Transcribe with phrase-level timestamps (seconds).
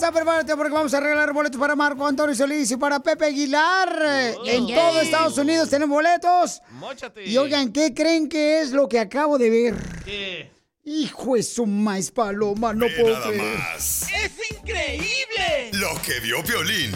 [0.00, 4.34] Hermosa, prepárate porque vamos a regalar boletos para Marco Antonio Solís y para Pepe Aguilar.
[4.46, 4.74] en Yay.
[4.74, 6.62] todo Estados Unidos tenemos boletos.
[6.70, 7.28] Móchate.
[7.28, 9.74] Y oigan, ¿qué creen que es lo que acabo de ver?
[10.02, 10.50] ¿Qué?
[10.84, 13.58] Hijo de su maíz paloma, no Ve puedo nada creer.
[13.58, 14.06] más.
[14.10, 15.70] ¡Es increíble!
[15.72, 16.92] Lo que vio Piolín.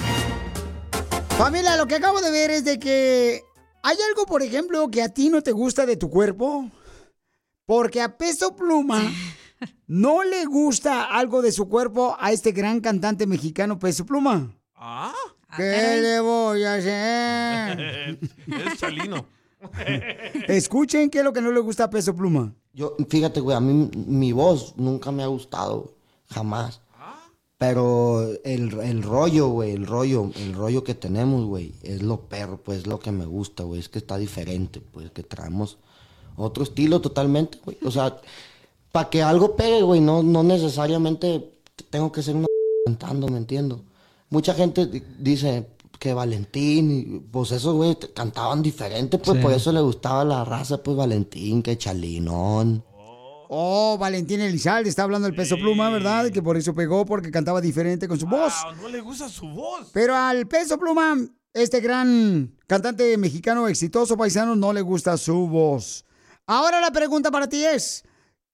[1.36, 3.42] Familia, lo que acabo de ver es de que
[3.82, 6.70] hay algo, por ejemplo, que a ti no te gusta de tu cuerpo.
[7.66, 9.02] Porque a peso pluma
[9.86, 14.54] no le gusta algo de su cuerpo a este gran cantante mexicano Peso Pluma.
[14.74, 15.12] ¿Ah?
[15.56, 18.18] ¿Qué le voy a hacer?
[18.46, 19.26] es Chalino.
[20.48, 22.54] Escuchen qué es lo que no le gusta a Peso Pluma.
[22.72, 25.94] Yo, fíjate, güey, a mí mi voz nunca me ha gustado,
[26.26, 26.80] jamás.
[27.56, 32.58] Pero el, el rollo, güey, el rollo, el rollo que tenemos, güey, es lo perro,
[32.58, 35.78] pues, lo que me gusta, güey, es que está diferente, pues, que traemos
[36.36, 37.78] otro estilo totalmente, güey.
[37.84, 38.20] O sea,
[38.94, 41.50] para que algo pegue, güey, no, no necesariamente
[41.90, 42.46] tengo que ser una
[42.86, 43.82] cantando, ¿me entiendo?
[44.30, 45.66] Mucha gente di- dice
[45.98, 49.42] que Valentín, y, pues esos, güey, cantaban diferente, pues, Sí.
[49.42, 52.84] por eso le gustaba la raza, pues, Valentín, que Chalinón.
[53.48, 56.30] Oh, Valentín Elizalde está hablando del Peso Pluma, ¿verdad?
[56.30, 58.52] Que por eso pegó, porque cantaba diferente con su voz.
[58.80, 59.88] No le gusta su voz.
[59.92, 61.16] Pero al Peso Pluma,
[61.52, 66.04] este gran cantante mexicano exitoso paisano, no le gusta su voz.
[66.46, 68.03] Ahora la pregunta para ti es,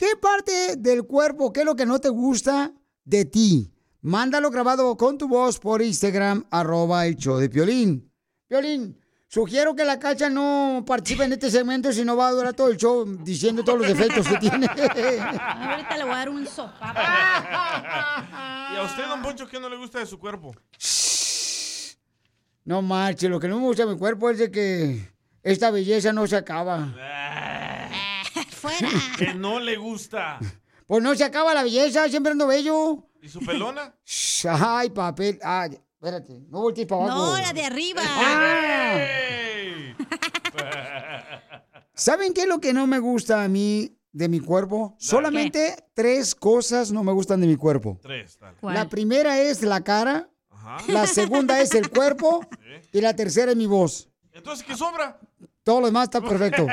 [0.00, 2.72] ¿qué parte del cuerpo, qué es lo que no te gusta
[3.05, 3.71] de ti?
[4.00, 8.10] Mándalo grabado con tu voz por Instagram, arroba el show de Piolín.
[8.49, 12.55] Piolín, sugiero que la cacha no participe en este segmento, si no va a durar
[12.55, 14.66] todo el show diciendo todos los defectos que tiene.
[15.39, 16.99] Ahorita le voy a dar un sopapo.
[18.72, 20.55] ¿Y a usted, don Poncho, qué no le gusta de su cuerpo?
[22.65, 25.12] No marche, lo que no me gusta de mi cuerpo es de que
[25.43, 26.94] esta belleza no se acaba.
[28.60, 28.88] ¡Fuera!
[29.19, 30.38] Que no le gusta.
[30.87, 33.06] Pues no se acaba la belleza, siempre ando bello.
[33.22, 33.94] ¿Y su pelona?
[34.60, 35.38] Ay, papel.
[35.43, 37.26] Ay, espérate, no voltees para abajo.
[37.26, 38.03] No, la de arriba.
[40.62, 41.53] Ah.
[41.94, 44.97] ¿Saben qué es lo que no me gusta a mí de mi cuerpo?
[44.98, 47.98] Solamente tres cosas no me gustan de mi cuerpo.
[48.03, 48.56] Tres, dale.
[48.60, 48.75] ¿Cuál?
[48.75, 50.78] La primera es la cara, Ajá.
[50.88, 52.41] la segunda es el cuerpo
[52.92, 54.09] y la tercera es mi voz.
[54.32, 55.21] Entonces, ¿qué sobra?
[55.65, 56.66] Todo lo demás está perfecto.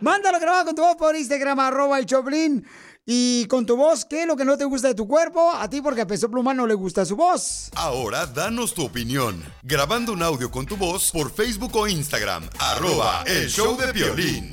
[0.00, 2.66] Mándalo grabado con tu voz por Instagram, arroba el Choplin.
[3.06, 5.50] Y con tu voz, ¿qué es lo que no te gusta de tu cuerpo?
[5.50, 7.70] A ti porque a Peso Pluma no le gusta su voz.
[7.74, 9.42] Ahora danos tu opinión.
[9.62, 12.48] Grabando un audio con tu voz por Facebook o Instagram.
[12.58, 14.52] Arroba el show de Piolín.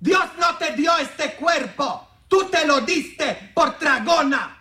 [0.00, 2.08] Dios no te dio este cuerpo.
[2.26, 4.60] Tú te lo diste por tragona.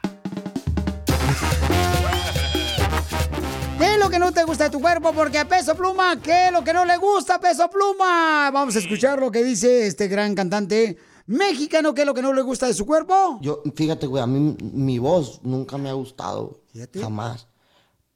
[3.78, 5.12] ¿Qué es lo que no te gusta de tu cuerpo?
[5.14, 8.50] Porque a Peso Pluma, ¿qué es lo que no le gusta a Peso Pluma?
[8.52, 12.34] Vamos a escuchar lo que dice este gran cantante mexicano, ¿qué es lo que no
[12.34, 13.40] le gusta de su cuerpo?
[13.42, 16.62] Yo, fíjate, güey, a mí mi voz nunca me ha gustado.
[16.72, 17.00] Fíjate.
[17.02, 17.48] Jamás.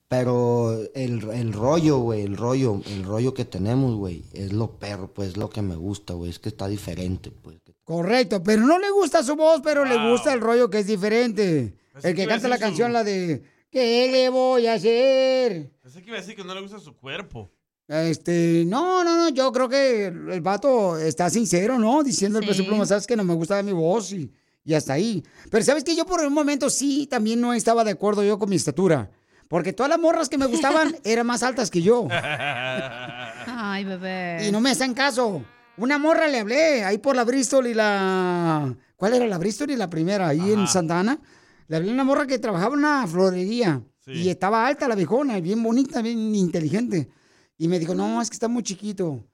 [0.10, 5.12] Pero el, el rollo, güey, el rollo, el rollo que tenemos, güey, es lo perro,
[5.14, 7.58] pues, lo que me gusta, güey, es que está diferente, pues.
[7.84, 11.76] Correcto, pero no le gusta su voz, pero le gusta el rollo que es diferente.
[11.94, 15.72] Pensé El que canta la su- canción, la de ¿Qué le voy a hacer?
[15.82, 17.52] Pensé que iba a decir que no le gusta su cuerpo.
[17.88, 22.04] Este, no, no, no, yo creo que el, vato está sincero, ¿no?
[22.04, 22.50] Diciendo el Sí.
[22.52, 24.32] peso pluma, sabes que no me gustaba mi voz y,
[24.66, 25.24] y hasta ahí.
[25.50, 28.50] Pero sabes que yo por un momento sí también no estaba de acuerdo yo con
[28.50, 29.10] mi estatura.
[29.48, 32.08] Porque todas las morras que me gustaban eran más altas que yo.
[32.12, 34.46] Ay, bebé.
[34.48, 35.44] Y no me hacen caso.
[35.78, 38.76] Una morra le hablé ahí por la Bristol y la.
[38.96, 40.28] ¿Cuál era la Bristol y la primera?
[40.28, 40.68] Ahí en Ajá.
[40.74, 41.20] Santa Ana.
[41.68, 43.82] Le hablé a una morra que trabajaba en una florería.
[44.06, 47.10] Y estaba alta la viejona, bien bonita, bien inteligente.
[47.58, 49.26] Y me dijo, no, es que está muy chiquito.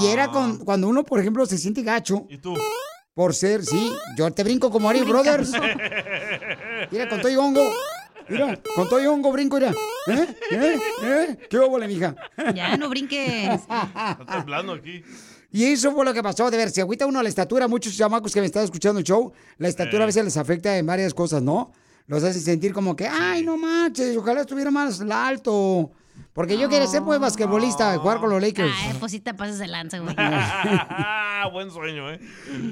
[0.00, 2.26] Y, y era con, cuando uno, por ejemplo, se siente gacho.
[2.28, 2.54] ¿Y tú?
[3.14, 3.92] Por ser, sí.
[4.16, 5.52] Yo te brinco como Ari Brothers.
[6.90, 7.62] Mira, con todo y hongo.
[8.28, 9.72] Mira, con todo y hongo brinco, mira.
[10.06, 10.26] ¿Eh?
[10.50, 10.78] ¿Eh?
[11.02, 11.38] ¿Eh?
[11.48, 12.14] ¿Qué óvole, mija?
[12.54, 13.60] Ya, no brinques.
[13.60, 15.02] Está temblando aquí.
[15.52, 18.32] Y eso fue lo que pasó, de ver, si agüita uno la estatura, muchos chamacos
[18.34, 21.42] que me están escuchando el show, la estatura a veces les afecta en varias cosas,
[21.42, 21.70] ¿no?
[22.06, 25.92] Los hace sentir como que, ay, no manches, ojalá estuviera más alto.
[26.32, 28.72] Porque yo quería ser pues basquetbolista, jugar con los Lakers.
[28.82, 30.14] Ay, pues sí te pasas de lanza, güey.
[31.52, 32.18] Buen sueño, ¿eh?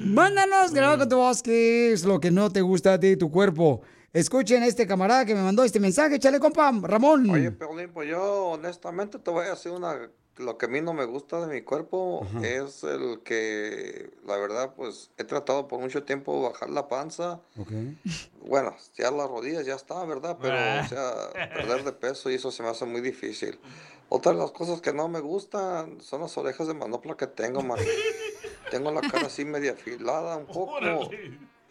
[0.05, 3.81] Mándanos, graba con tu voz, qué es lo que no te gusta de tu cuerpo.
[4.13, 7.27] Escuchen a este camarada que me mandó este mensaje, échale compa, Ramón.
[7.31, 10.09] Oye, Piolín, pues yo honestamente te voy a decir una...
[10.37, 14.73] Lo que a mí no me gusta de mi cuerpo es el que, la verdad,
[14.75, 17.39] pues he tratado por mucho tiempo bajar la panza.
[18.43, 20.37] Bueno, ya las rodillas ya está, ¿verdad?
[20.41, 21.13] Pero, o sea,
[21.53, 23.59] perder de peso y eso se me hace muy difícil.
[24.09, 27.61] Otra de las cosas que no me gustan son las orejas de manopla que tengo,
[27.61, 27.79] man.
[28.71, 30.79] Tengo la cara así media afilada un poco.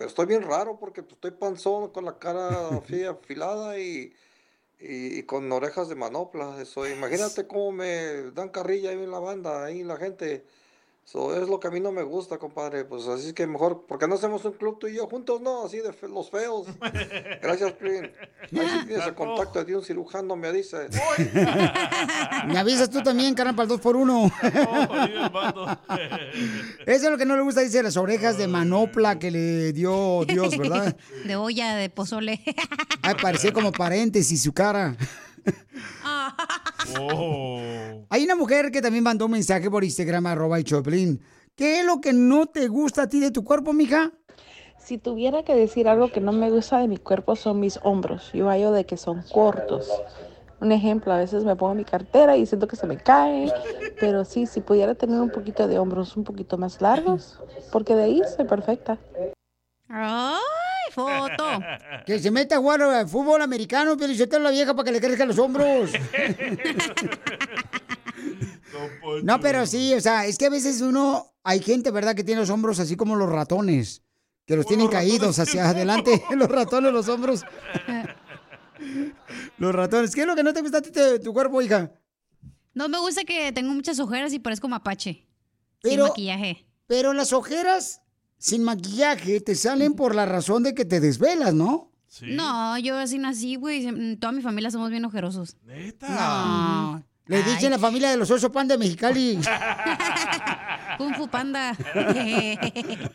[0.03, 4.13] Pero estoy bien raro porque pues, estoy panzón con la cara así afilada y,
[4.81, 6.61] y, y con orejas de manopla.
[6.61, 10.45] Eso, imagínate cómo me dan carrilla ahí en la banda, ahí la gente.
[11.05, 12.85] Eso es lo que a mí no me gusta, compadre.
[12.85, 15.65] Pues así es que mejor, porque no hacemos un club tú y yo juntos, no,
[15.67, 16.67] así de fe- los feos.
[17.43, 18.05] Gracias, Plin.
[18.05, 20.91] Ahí si tienes el contacto de un cirujano, me dices.
[22.47, 24.31] Me avisas tú también, carnal, para el 2 por 1
[26.87, 30.25] Eso es lo que no le gusta, dice, las orejas de manopla que le dio
[30.27, 30.97] Dios, ¿verdad?
[31.25, 32.41] De olla, de pozole.
[33.03, 34.97] Ay, parecía como paréntesis su cara.
[38.11, 41.21] Hay una mujer que también mandó un mensaje por Instagram, arroba y Choplin.
[41.55, 44.13] ¿Qué es lo que no te gusta a ti de tu cuerpo, mija?
[44.79, 48.33] Si tuviera que decir algo que no me gusta de mi cuerpo son mis hombros.
[48.33, 49.89] Yo hallo de que son cortos.
[50.61, 53.53] Un ejemplo, a veces me pongo mi cartera y siento que se me cae,
[53.99, 57.41] pero sí, si pudiera tener un poquito de hombros un poquito más largos,
[57.73, 58.99] porque de ahí soy perfecta.
[59.95, 61.61] ¡Ay, foto!
[62.07, 65.29] Que se meta a jugar al fútbol americano, pero la vieja para que le crezcan
[65.29, 65.91] los hombros.
[69.23, 72.41] No, pero sí, o sea, es que a veces uno, hay gente, ¿verdad?, que tiene
[72.41, 74.03] los hombros así como los ratones,
[74.47, 77.45] que los tienen caídos hacia adelante, los ratones, los hombros.
[79.59, 80.15] Los ratones.
[80.15, 81.93] ¿Qué es lo que no te gusta a ti de tu cuerpo, hija?
[82.75, 85.29] No me gusta que tengo muchas ojeras y parezco mapache.
[85.83, 86.67] Pero- Sin maquillaje.
[86.87, 88.02] Pero las ojeras
[88.43, 91.93] sin maquillaje te salen por la razón de que te desvelas, ¿no?
[92.23, 93.85] No, yo así nací, güey.
[93.85, 95.57] Se- Toda mi familia somos bien ojerosos.
[95.65, 97.03] No.
[97.27, 99.39] Le dicen la familia de los oso panda de Mexicali.
[100.99, 101.71] Kung Fu Panda.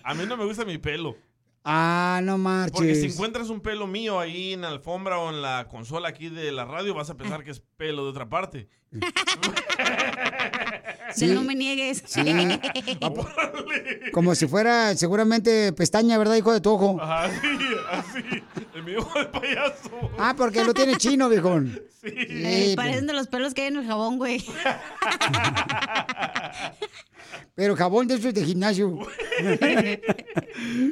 [0.03, 1.17] A mí no me gusta mi pelo.
[1.65, 2.71] Ah, no marches.
[2.71, 6.29] Porque si encuentras un pelo mío ahí en la alfombra o en la consola aquí
[6.29, 8.69] de la radio, vas a pensar que es pelo de otra parte.
[11.15, 11.27] Sí.
[11.27, 12.03] No me niegues.
[12.05, 12.21] Sí.
[14.13, 17.01] Como si fuera seguramente pestaña, ¿verdad, hijo de tu ojo?
[17.01, 17.47] Así,
[17.91, 18.43] así.
[18.75, 20.11] El mi ojo de payaso.
[20.17, 21.79] Ah, porque lo tiene chino, viejón.
[22.03, 24.41] Eh, Sí, parecen de los pelos que hay en el jabón, güey.
[27.55, 28.97] pero jabón de esos de gimnasio.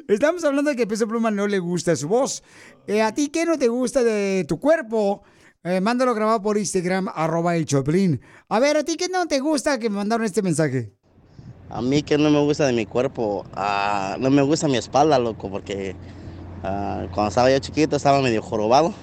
[0.09, 2.43] Estamos hablando de que Peso Pluma no le gusta su voz.
[2.87, 5.23] Eh, ¿A ti qué no te gusta de tu cuerpo?
[5.65, 8.21] Eh, mándalo grabado por Instagram, arroba el Choplin.
[8.49, 10.93] A ver, ¿a ti qué no te gusta que me mandaron este mensaje?
[11.71, 15.17] A mí que no me gusta de mi cuerpo, ah, no me gusta mi espalda,
[15.17, 15.95] loco, porque
[16.61, 18.93] ah, cuando estaba yo chiquito estaba medio jorobado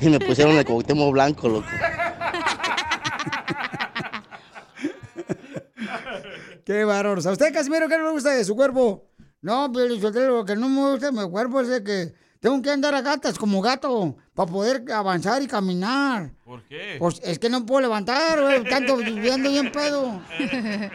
[0.00, 1.66] y me pusieron el Cuauhtémoc blanco, loco.
[6.64, 7.26] Qué bárbaros.
[7.26, 9.10] ¿A usted, Casimiro, qué no le gusta de su cuerpo?
[9.42, 12.70] No, pero lo que no me gusta de mi cuerpo es de que tengo que
[12.70, 16.32] andar a gatas como gato para poder avanzar y caminar.
[16.44, 16.96] ¿Por qué?
[16.98, 20.20] Pues es que no puedo levantar, güey, tanto viviendo bien pedo.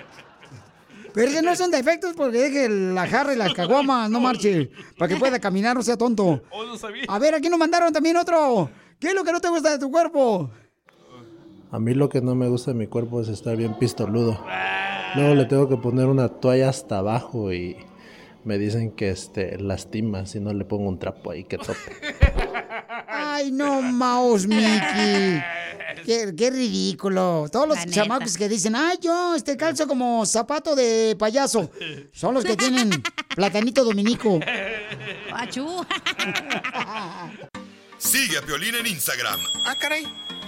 [1.13, 5.07] Pero esos no son defectos porque deje la jarra y las caguamas, no marche, para
[5.07, 6.43] que pueda caminar, no sea tonto.
[6.51, 7.05] Oh, no sabía.
[7.07, 8.69] A ver, aquí nos mandaron también otro.
[8.99, 10.51] ¿Qué es lo que no te gusta de tu cuerpo?
[11.71, 14.45] A mí lo que no me gusta de mi cuerpo es estar bien pistoludo.
[15.15, 17.77] Luego le tengo que poner una toalla hasta abajo y
[18.47, 21.75] me dicen que este lastima si no le pongo un trapo ahí que tope.
[23.09, 25.43] Ay, no, Maus, Mickey.
[26.05, 27.47] Qué, qué ridículo.
[27.51, 31.69] Todos los chamacos que dicen, ay, yo este calzo como zapato de payaso.
[32.13, 33.03] Son los que tienen
[33.35, 34.39] platanito dominico.
[35.33, 35.85] Achú.
[37.97, 40.05] Sigue a Piolín en Instagram, Ah, caray.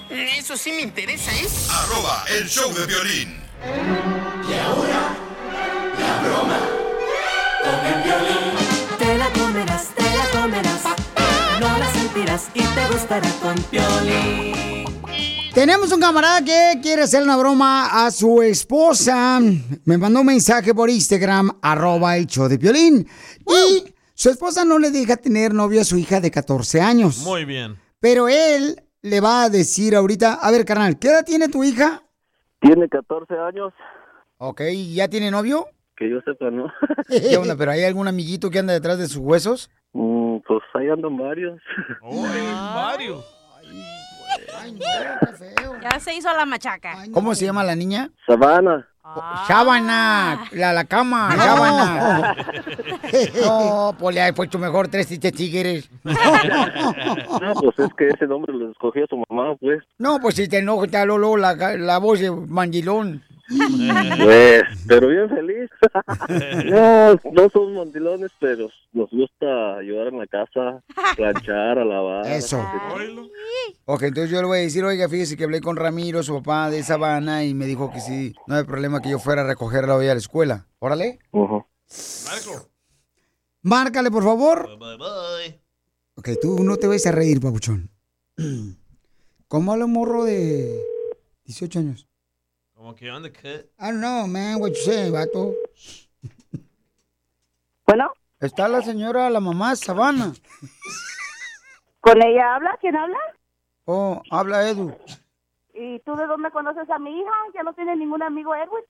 [0.09, 1.47] Eso sí me interesa, ¿eh?
[1.71, 3.35] arroba el show de violín.
[4.47, 5.17] Y ahora,
[5.99, 6.88] la broma
[7.63, 8.97] con el violín.
[8.97, 10.83] Te la comerás, te la comerás.
[11.59, 14.85] No la sentirás y te gustará con Piolín.
[15.53, 19.39] Tenemos un camarada que quiere hacer una broma a su esposa.
[19.83, 23.07] Me mandó un mensaje por Instagram, arroba el show de violín.
[23.45, 27.19] Y su esposa no le deja tener novio a su hija de 14 años.
[27.23, 27.77] Muy bien.
[27.99, 32.03] Pero él le va a decir ahorita, a ver, carnal, ¿qué edad tiene tu hija?
[32.61, 33.73] Tiene 14 años.
[34.37, 35.67] Ok, ¿y ¿ya tiene novio?
[35.99, 36.71] Que yo sepa, ¿no?
[37.09, 37.55] ¿Qué onda?
[37.57, 39.69] ¿Pero hay algún amiguito que anda detrás de sus huesos?
[39.91, 41.59] Mm, pues ahí andan varios.
[42.01, 43.21] Mario.
[45.81, 47.03] Ya se hizo la machaca.
[47.13, 48.09] ¿Cómo se llama la niña?
[48.25, 48.87] Sabana.
[49.47, 52.35] Sábana, la, la cama, sábana.
[53.43, 55.89] No, pues le ha puesto mejor tres tigres.
[56.03, 59.81] No, pues es que ese nombre lo escogió su mamá, pues.
[59.97, 63.23] No, pues si te enoja, te hablo luego la, la voz de mandilón.
[63.49, 65.69] Pues, pero bien feliz.
[66.65, 70.83] No, no somos mandilones, pero nos gusta ayudar en la casa,
[71.15, 72.27] planchar, a lavar.
[72.27, 72.63] Eso.
[73.85, 76.69] Ok, entonces yo le voy a decir, oiga, fíjese que hablé con Ramiro, su papá
[76.69, 79.95] de Sabana, y me dijo que sí, no hay problema que yo fuera a recogerla
[79.95, 80.67] hoy a la escuela.
[80.79, 81.19] Órale.
[83.61, 84.69] Márcale, por favor.
[86.15, 87.89] Ok, tú no te vayas a reír, papuchón.
[89.47, 90.79] ¿Cómo habla un morro de
[91.45, 92.08] 18 años?
[92.95, 93.69] Que on the cut.
[93.79, 95.53] I don't know, man, what you say, vato.
[97.85, 98.11] Bueno.
[98.39, 100.33] Está la señora, la mamá Sabana.
[101.99, 102.77] ¿Con ella habla?
[102.79, 103.17] ¿Quién habla?
[103.85, 104.95] Oh, habla Edu.
[105.73, 107.31] ¿Y tú de dónde conoces a mi hija?
[107.53, 108.83] ¿Ya no tiene ningún amigo Edwin?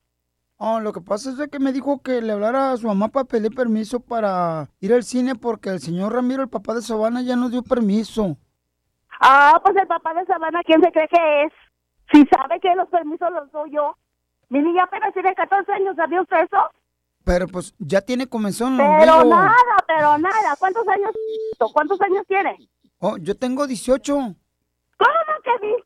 [0.58, 3.08] Oh, lo que pasa es de que me dijo que le hablara a su mamá
[3.08, 7.22] para pedir permiso para ir al cine porque el señor Ramiro, el papá de Sabana,
[7.22, 8.38] ya nos dio permiso.
[9.20, 11.54] Ah, pues el papá de Sabana, ¿quién se cree que es?
[12.12, 13.96] Si sabe que los permisos los doy yo.
[14.50, 16.58] Mi niña apenas tiene 14 años, ¿sabía usted eso?
[17.24, 18.78] Pero pues ya tiene comezón.
[18.78, 19.36] Pero ombligo.
[19.36, 20.56] nada, pero nada.
[20.58, 21.12] ¿Cuántos años?
[21.74, 22.58] ¿Cuántos años tiene?
[23.00, 24.14] Oh, yo tengo 18.
[24.14, 24.36] ¿Cómo
[25.44, 25.86] que 18?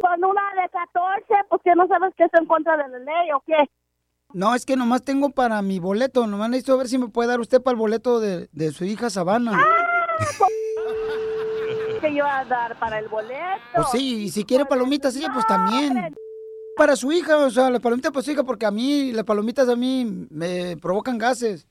[0.00, 3.32] Con una de 14, pues que no sabes que está en contra de la ley
[3.34, 3.68] o qué.
[4.32, 6.26] No, es que nomás tengo para mi boleto.
[6.26, 9.10] Nomás necesito ver si me puede dar usted para el boleto de, de su hija
[9.10, 9.58] Sabana.
[12.00, 13.36] Que yo a dar para el boleto.
[13.74, 16.14] Pues sí, y si quiere palomitas ella, pues también.
[16.76, 19.68] Para su hija, o sea, las palomitas para su hija, porque a mí, las palomitas
[19.68, 21.66] a mí me provocan gases.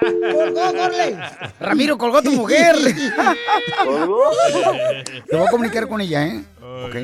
[0.00, 1.16] ¡Colgó, Gorley!
[1.58, 2.76] Ramiro, colgó a tu mujer.
[3.84, 4.30] ¿Colgó?
[5.28, 6.44] Te voy a comunicar con ella, ¿eh?
[6.60, 6.96] Ok.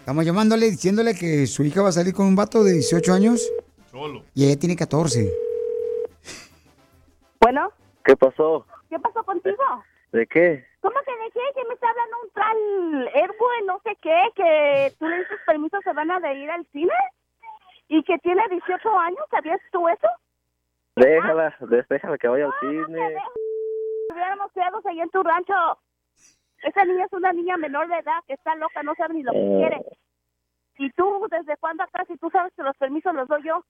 [0.00, 3.42] Estamos llamándole, diciéndole que su hija va a salir con un vato de 18 años
[3.90, 4.24] Solo.
[4.34, 5.30] y ella tiene 14.
[7.40, 7.72] Bueno,
[8.04, 8.66] ¿Qué pasó?
[8.88, 9.62] ¿qué pasó contigo?
[10.12, 10.64] ¿De qué?
[10.80, 11.40] ¿Cómo que de qué?
[11.54, 15.76] Que me está hablando un tal Erwin, no sé qué, que tú le dices permiso
[15.76, 16.94] a Sabana de ir al cine
[17.88, 20.08] y que tiene 18 años, ¿sabías tú eso?
[20.96, 21.54] Déjala,
[21.88, 23.16] déjala que vaya al cine.
[24.12, 25.54] Hubiéramos quedado ahí en tu rancho.
[26.62, 29.32] Esa niña es una niña menor de edad que está loca, no sabe ni lo
[29.32, 29.56] que Eh.
[29.58, 29.84] quiere.
[30.78, 33.64] ¿Y tú desde cuándo acá si tú sabes que los permisos los doy yo?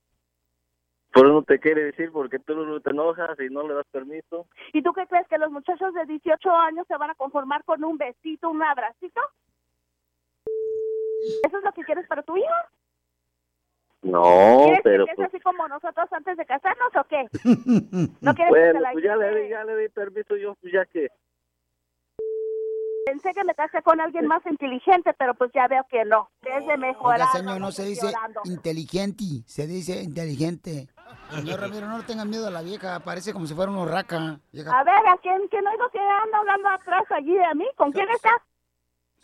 [1.19, 4.47] Pero no te quiere decir porque tú no te enojas y no le das permiso.
[4.71, 7.83] ¿Y tú qué crees que los muchachos de 18 años se van a conformar con
[7.83, 9.19] un besito, un abracito?
[10.45, 12.69] ¿Eso es lo que quieres para tu hija?
[14.01, 15.27] No, ¿Quieres pero que pues...
[15.27, 17.27] es así como nosotros antes de casarnos o qué?
[18.21, 20.71] ¿No quieres que te la pues ya le di, ya le di permiso yo, pues
[20.71, 21.09] ya que...
[23.05, 26.29] Pensé que me casé con alguien más inteligente, pero pues ya veo que no.
[26.43, 27.19] Es de mejorar.
[27.21, 28.41] Oiga, señor, no se dice llorando.
[28.45, 30.89] inteligente, se dice inteligente.
[31.31, 34.39] Señor Ramiro, no le tenga miedo a la vieja, parece como si fuera una raca.
[34.51, 37.65] Vieja, A ver, ¿a quién, quién oigo que anda hablando atrás allí de mí?
[37.75, 38.33] ¿Con quién estás?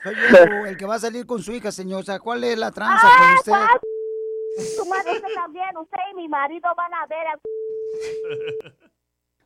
[0.03, 1.99] soy yo, el que va a salir con su hija, señor.
[2.01, 4.77] O sea, ¿cuál es la tranza Ah, con usted?
[4.77, 7.27] Tu marido también, usted y mi marido van a ver.
[7.27, 8.75] a- ¿Cómo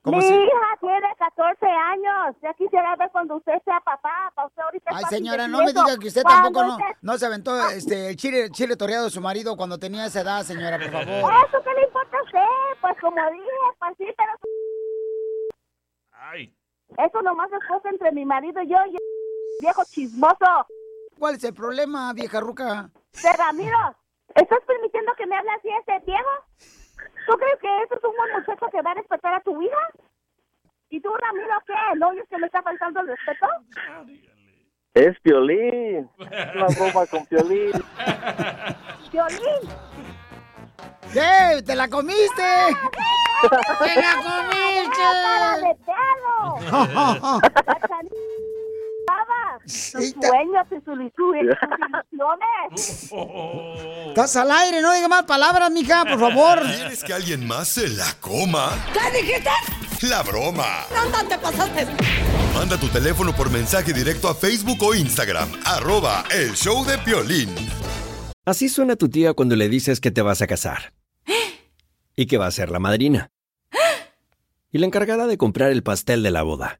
[0.06, 2.36] mi se- hija tiene 14 años.
[2.42, 4.32] Ya quisiera ver cuando usted sea papá.
[4.36, 7.18] Para usted ahorita es Ay, señora, no me diga que usted tampoco no, usted- no
[7.18, 10.78] se aventó este, el chile, chile toreado de su marido cuando tenía esa edad, señora,
[10.78, 11.08] por favor.
[11.48, 12.80] ¿Eso qué le importa a usted?
[12.82, 14.32] Pues como dije, pues sí, pero...
[16.12, 16.56] Ay.
[16.98, 19.00] Eso nomás es cosa entre mi marido y yo y el
[19.62, 20.66] viejo chismoso.
[21.20, 22.90] ¿Cuál es el problema, vieja ruca?
[23.22, 23.78] De Ramiro,
[24.36, 26.30] ¿estás permitiendo que me hable así este viejo?
[27.30, 29.78] ¿Tú crees que eso es un buen muchacho que va a respetar a tu hija?
[30.90, 31.74] ¿Y tú, Ramiro, qué?
[32.00, 33.46] ¿No oyes que me está faltando el respeto?
[34.96, 36.10] Es Piolín.
[36.18, 37.72] Una broma con Piolín.
[39.12, 39.70] Violín.
[41.14, 41.62] ¡Eh!
[41.64, 42.44] ¡Te la comiste!
[43.42, 43.62] ¡Te la
[44.98, 45.78] ¡Cara de
[49.10, 49.30] perro!
[49.30, 50.98] Baba, tus sueños y sus
[52.10, 53.12] ilusiones.
[54.10, 56.62] Estás al aire, no diga más palabras, mija, por favor.
[56.62, 58.70] ¿Quieres que alguien más se la coma?
[58.94, 59.50] ¿Qué dijiste?
[60.08, 60.86] la broma.
[61.12, 61.86] ¡No te pasaste!
[62.54, 67.54] Manda tu teléfono por mensaje directo a Facebook o Instagram, arroba el show de Piolín.
[68.46, 70.94] Así suena tu tía cuando le dices que te vas a casar.
[72.16, 73.32] Y que va a ser la madrina.
[74.72, 76.80] Y la encargada de comprar el pastel de la boda.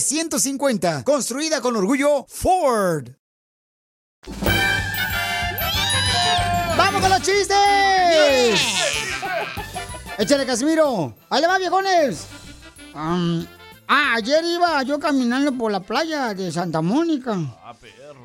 [0.00, 1.04] F-150.
[1.04, 3.10] Construida con orgullo Ford.
[6.76, 8.60] ¡Vamos con los chistes!
[10.18, 11.14] Échale, Casimiro.
[11.28, 12.26] Ahí le va, viejones.
[12.94, 17.36] Ah, ayer iba yo caminando por la playa de Santa Mónica.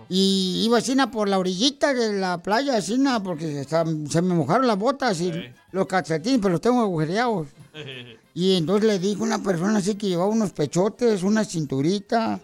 [0.08, 4.34] Y iba así na, por la orillita de la playa, así na, porque se me
[4.34, 5.34] mojaron las botas y
[5.72, 7.48] los calcetines, pero los tengo agujereados.
[8.38, 12.42] Y entonces le dijo una persona así que llevaba unos pechotes, una cinturita.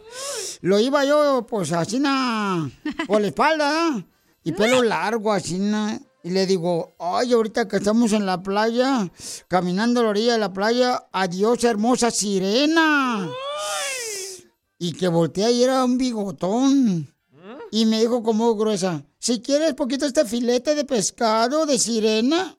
[0.61, 2.71] Lo iba yo, pues, así na,
[3.05, 4.01] por la espalda,
[4.41, 5.99] y pelo largo, así na.
[6.23, 9.11] Y le digo, ay, ahorita que estamos en la playa,
[9.49, 13.29] caminando a la orilla de la playa, adiós, hermosa sirena.
[14.79, 17.13] Y que voltea y era un bigotón.
[17.69, 22.57] Y me dijo como gruesa, si quieres poquito este filete de pescado de sirena,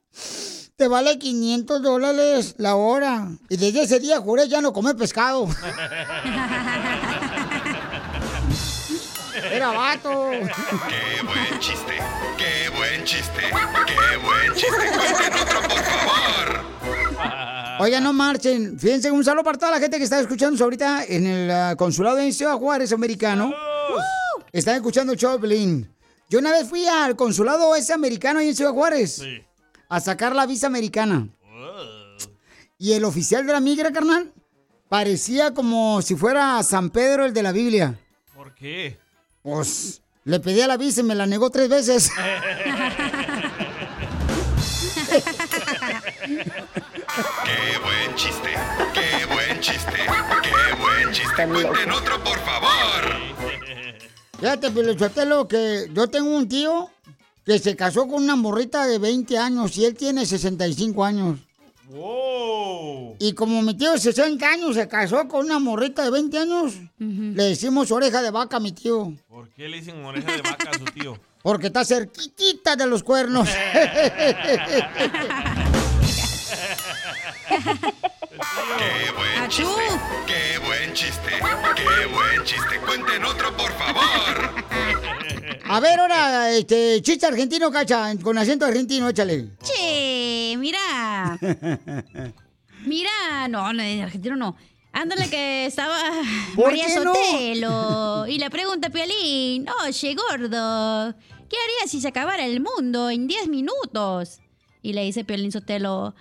[0.75, 3.29] te vale 500 dólares la hora.
[3.49, 5.47] Y desde ese día juré ya no comer pescado.
[9.51, 10.31] Era vato.
[10.31, 11.97] ¡Qué buen chiste!
[12.37, 13.41] ¡Qué buen chiste!
[13.85, 14.71] ¡Qué buen chiste!
[14.71, 16.63] ¡Cuenten otro, por favor!
[17.79, 18.79] Oiga, no marchen.
[18.79, 22.15] Fíjense, un saludo para toda la gente que está escuchando ahorita en el ah, consulado
[22.17, 23.53] de Ciudad Juárez americano.
[24.51, 25.91] Están escuchando Pelín.
[26.29, 29.21] Yo una vez fui al consulado ese americano ahí en Ciudad Juárez
[29.93, 31.29] a sacar la visa americana.
[32.79, 34.33] Y el oficial de la migra, carnal,
[34.89, 37.99] parecía como si fuera San Pedro el de la Biblia.
[38.33, 38.97] ¿Por qué?
[39.43, 42.11] Pues le pedí a la visa y me la negó tres veces.
[47.43, 48.49] ¡Qué buen chiste!
[48.95, 49.91] ¡Qué buen chiste!
[50.41, 51.45] ¡Qué buen chiste!
[51.45, 53.13] ¡Cuenten otro, por favor!
[54.39, 56.89] Fíjate, Pelichotelo, que yo tengo un tío
[57.45, 61.39] que se casó con una morrita de 20 años y él tiene 65 años.
[61.89, 63.17] ¡Wow!
[63.19, 66.73] Y como mi tío de 60 años se casó con una morrita de 20 años,
[66.97, 69.13] le decimos oreja de vaca a mi tío.
[69.27, 71.19] ¿Por qué le dicen oreja de vaca a su tío?
[71.43, 73.49] Porque está cerquitita de los cuernos.
[78.33, 79.81] ¡Qué buen chiste!
[80.25, 81.29] ¡Qué buen chiste!
[81.75, 82.79] ¡Qué buen chiste!
[82.83, 84.63] ¡Cuenten otro, por favor!
[85.65, 89.49] A ver, ahora, este, chiste argentino, cacha, con acento argentino, échale.
[89.61, 91.37] Che, mira.
[92.85, 94.55] Mira, no, no, en argentino no.
[94.91, 95.97] Ándale que estaba
[96.55, 97.13] ¿Por María no?
[97.13, 98.25] Sotelo.
[98.33, 101.13] Y le pregunta a Piolín, oye, gordo,
[101.49, 104.39] ¿qué harías si se acabara el mundo en 10 minutos?
[104.81, 106.15] Y le dice Piolín Sotelo,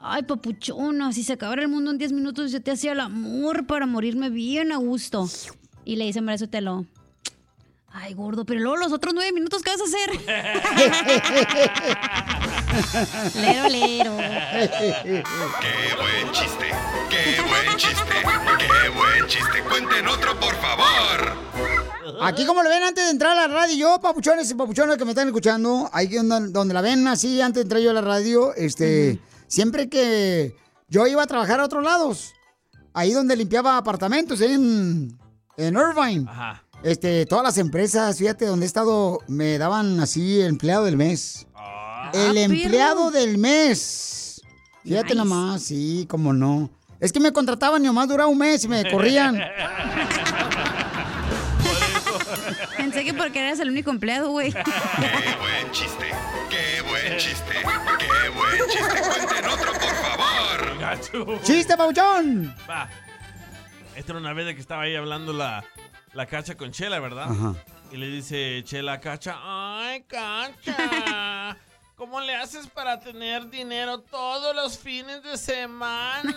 [0.00, 3.66] ay, papuchono, si se acabara el mundo en 10 minutos yo te hacía el amor
[3.66, 5.28] para morirme bien a gusto.
[5.84, 6.86] Y le dice María Sotelo,
[7.88, 10.10] ay, gordo, pero luego los otros 9 minutos, ¿qué vas a hacer?
[13.40, 14.16] lero, lero.
[14.18, 15.24] ¡Qué
[15.96, 16.66] buen chiste!
[17.10, 18.14] ¡Qué buen chiste!
[18.58, 19.62] ¡Qué buen chiste!
[19.68, 21.48] ¡Cuenten otro, por favor!
[22.20, 25.04] Aquí como lo ven antes de entrar a la radio, yo, papuchones y papuchonas que
[25.04, 28.00] me están escuchando, ahí donde, donde la ven así antes de entrar yo a la
[28.00, 30.54] radio, este, siempre que
[30.88, 32.32] yo iba a trabajar a otros lados,
[32.94, 35.18] ahí donde limpiaba apartamentos, ahí en
[35.56, 36.62] en Irvine, Ajá.
[36.84, 41.46] este, todas las empresas, fíjate, donde he estado, me daban así empleado del mes.
[42.14, 43.20] el Ah, empleado perro.
[43.26, 44.40] del mes.
[44.84, 45.16] Fíjate Nice.
[45.16, 46.70] nomás, sí, como no.
[47.00, 49.36] Es que me contrataban y nomás duraba un mes y me corrían.
[52.76, 54.52] Pensé que porque eras el único empleado, güey.
[54.52, 56.06] ¡Qué buen chiste!
[57.18, 57.52] ¡Qué buen chiste!
[57.98, 59.00] ¡Qué buen chiste!
[59.02, 61.42] ¡Cuenten otro, por favor!
[61.42, 62.54] ¡Chiste, Pauchón!
[62.70, 62.88] Va.
[63.96, 65.64] Esta era una vez de que estaba ahí hablando la,
[66.12, 67.28] la cacha con Chela, ¿verdad?
[67.28, 67.54] Ajá.
[67.90, 71.56] Y le dice Chela a Cacha, ¡ay, Cacha!
[71.96, 76.34] ¿Cómo le haces para tener dinero todos los fines de semana?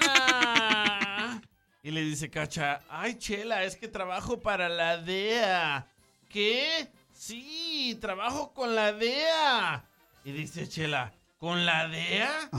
[1.84, 5.88] Y le dice Cacha, ¡ay, Chela, es que trabajo para la DEA!
[6.30, 6.92] ¿Qué?
[7.12, 9.84] Sí, trabajo con la DEA.
[10.24, 12.50] Y dice Chela, ¿con la DEA?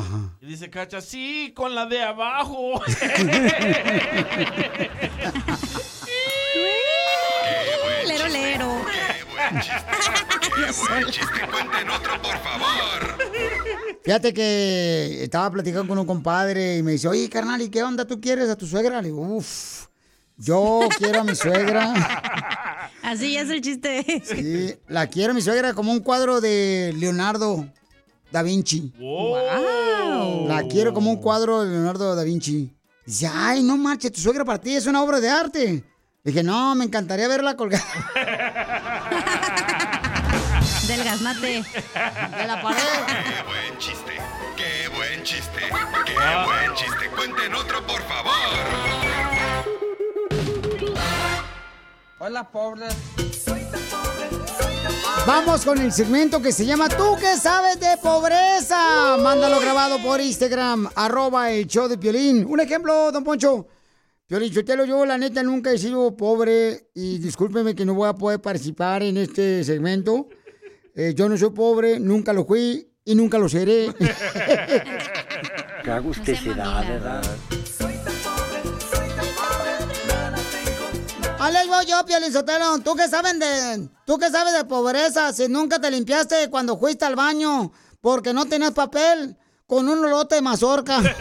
[0.40, 2.82] Y dice Cacha, sí, con la de abajo.
[8.06, 8.84] Lero, lero.
[10.54, 11.46] ¡Qué buen chiste!
[11.50, 13.18] ¡Cuenten otro, por favor!
[14.02, 18.04] Fíjate que estaba platicando con un compadre y me dice, oye, carnal, ¿y qué onda
[18.04, 19.00] tú quieres a tu suegra?
[19.00, 19.86] Le digo, uff,
[20.36, 21.92] yo quiero a mi suegra.
[23.02, 24.22] Así es el chiste.
[24.24, 27.66] Sí, la quiero a mi suegra como un cuadro de Leonardo
[28.30, 28.92] da Vinci.
[28.98, 30.48] Wow.
[30.48, 32.74] La quiero como un cuadro de Leonardo da Vinci.
[33.04, 35.84] Dice, ay, no marches, tu suegra para ti es una obra de arte.
[36.24, 37.84] Dije, no, me encantaría verla colgada.
[40.86, 41.64] Del gaznate.
[41.64, 42.80] De la pared.
[43.06, 44.12] ¡Qué buen chiste!
[44.56, 45.60] ¡Qué buen chiste!
[46.06, 47.08] ¡Qué buen chiste!
[47.16, 49.01] ¡Cuenten otro, por favor!
[52.24, 52.86] Hola, pobre.
[55.26, 59.16] Vamos con el segmento que se llama ¿Tú qué sabes de pobreza?
[59.20, 62.46] Mándalo grabado por Instagram, arroba el show de Piolín.
[62.48, 63.66] Un ejemplo, don Poncho.
[64.28, 68.14] Piolín, Sotelo, yo la neta nunca he sido pobre y discúlpeme que no voy a
[68.14, 70.28] poder participar en este segmento.
[70.94, 73.92] Eh, yo no soy pobre, nunca lo fui y nunca lo seré.
[75.82, 77.22] Qué agusticidad, ¿verdad?
[81.44, 82.78] Ahí voy yo, Piolín Sotelo.
[82.80, 87.04] ¿Tú qué sabes de, tú qué sabes de pobreza si nunca te limpiaste cuando fuiste
[87.04, 91.00] al baño porque no tenías papel con un lote de mazorca?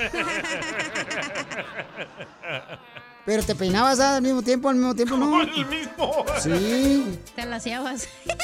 [3.25, 5.41] Pero te peinabas al mismo tiempo, al mismo tiempo, ¿no?
[5.41, 6.25] el mismo.
[6.41, 7.19] Sí.
[7.35, 8.07] Te laseabas.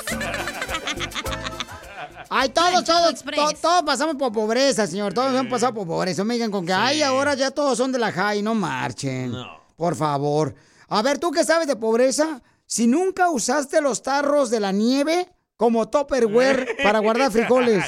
[2.30, 5.14] Ay, todos, todos, to- todos pasamos por pobreza, señor.
[5.14, 6.22] Todos hemos pasado por pobreza.
[6.22, 8.42] No me digan con que, ay, ahora ya todos son de la high.
[8.42, 9.34] No marchen.
[9.78, 10.54] Por favor.
[10.90, 12.42] A ver, ¿tú qué sabes de pobreza?
[12.66, 17.84] Si nunca usaste los tarros de la nieve como Tupperware para guardar frijoles.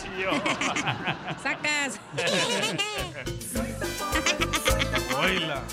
[1.41, 1.99] Sacas.
[5.17, 5.63] Oíla.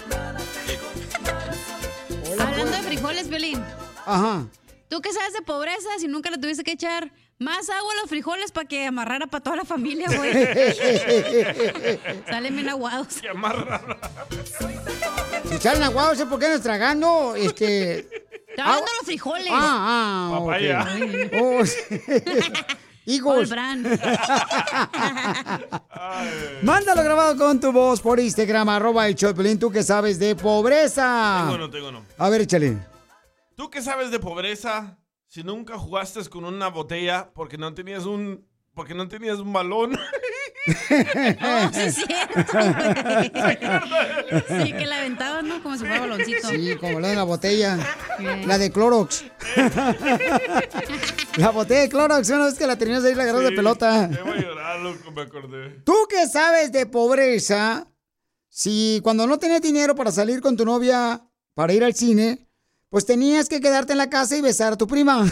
[2.39, 3.65] Hablando de frijoles, Violín.
[4.05, 4.47] Ajá.
[4.89, 8.09] ¿Tú qué sabes de pobreza si nunca le tuviste que echar más agua a los
[8.09, 10.33] frijoles para que amarrara para toda la familia, güey?
[12.29, 13.14] Salen bien aguados.
[13.14, 13.81] Se amarra.
[15.49, 17.35] Si salen aguados, ¿sé por qué nos tragando?
[17.37, 18.09] Este.
[18.55, 19.49] Te hablando de los frijoles.
[19.51, 20.38] Ah, ah.
[20.38, 20.87] Papaya.
[21.40, 21.81] Oh, sí.
[23.09, 23.51] Higos.
[26.62, 31.42] Mándalo grabado con tu voz por Instagram, arroba el Choplin, tú que sabes de pobreza.
[31.42, 32.05] Tengo uno, tengo uno.
[32.18, 32.79] A ver, échale.
[33.55, 38.47] ¿Tú qué sabes de pobreza si nunca jugaste con una botella porque no tenías un
[38.75, 39.99] porque no tenías un balón?
[40.69, 42.75] Oh, sí, es cierto, güey.
[44.65, 45.62] Sí, que la aventaban, ¿no?
[45.62, 46.49] Como si fuera baloncito.
[46.49, 47.79] Sí, como la de la botella.
[48.45, 49.25] La de Clorox.
[51.37, 54.09] la botella de Clorox, una vez que la tenías ahí, la agarras de pelota.
[54.09, 55.83] Me voy a llorar, loco, me acordé.
[55.85, 57.87] ¿Tú qué sabes de pobreza?
[58.49, 61.23] Si cuando no tenías dinero para salir con tu novia
[61.55, 62.45] para ir al cine,
[62.96, 65.22] pues tenías que quedarte en la casa y besar a tu prima.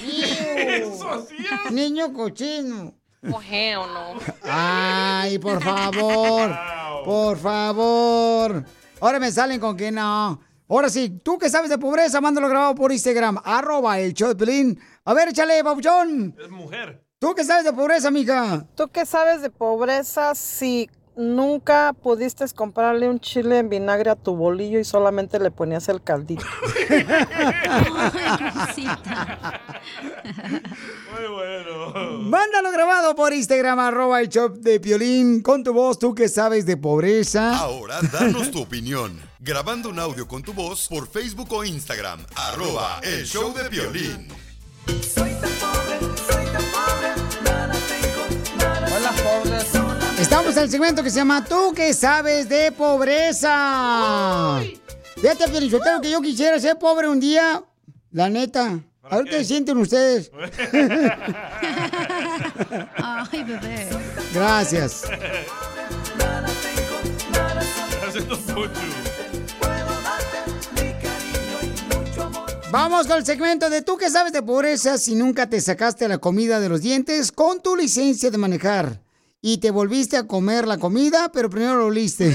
[0.00, 1.28] Eso.
[1.70, 2.94] Niño cochino.
[3.22, 4.18] Mujer o no.
[4.42, 6.50] Ay, por favor.
[7.04, 8.64] Por favor.
[9.00, 10.40] Ahora me salen con que no.
[10.68, 14.34] Ahora sí, tú que sabes de pobreza, mándalo grabado por Instagram, arroba el show de
[14.34, 14.80] Pelín.
[15.04, 16.34] A ver, échale, papuchón.
[16.42, 17.04] Es mujer.
[17.20, 18.66] ¿Tú qué sabes de pobreza, mija?
[18.74, 24.34] ¿Tú qué sabes de pobreza si nunca pudiste comprarle un chile en vinagre a tu
[24.36, 26.44] bolillo y solamente le ponías el caldito?
[31.12, 31.94] Muy bueno.
[32.20, 36.66] Mándalo grabado por Instagram, arroba el show de Piolín, con tu voz, tú que sabes
[36.66, 37.56] de pobreza.
[37.56, 39.20] Ahora, danos tu opinión.
[39.38, 42.20] Grabando un audio con tu voz por Facebook o Instagram.
[42.34, 44.28] Arroba el show de violín.
[45.16, 45.33] Hola,
[50.24, 54.58] Estamos en el segmento que se llama Tú que sabes de pobreza.
[55.16, 57.62] Fíjate, Pielichotero, que yo quisiera ser pobre un día.
[58.10, 58.80] La neta.
[59.02, 60.30] A ver qué sienten ustedes.
[62.96, 63.90] Ay, bebé.
[64.32, 65.02] Gracias.
[72.70, 76.16] Vamos con el segmento de Tú que sabes de pobreza si nunca te sacaste la
[76.16, 79.03] comida de los dientes con tu licencia de manejar.
[79.46, 82.34] Y te volviste a comer la comida, pero primero lo oliste.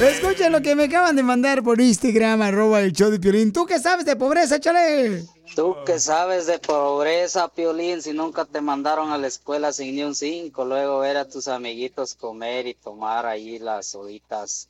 [0.00, 3.52] Escuchen lo que me acaban de mandar por Instagram, arroba el show de Piolín.
[3.52, 5.22] ¿Tú qué sabes de pobreza, chale?
[5.54, 10.02] Tú que sabes de pobreza, Piolín, si nunca te mandaron a la escuela sin ni
[10.02, 14.66] un cinco, luego ver a tus amiguitos comer y tomar ahí las solitas.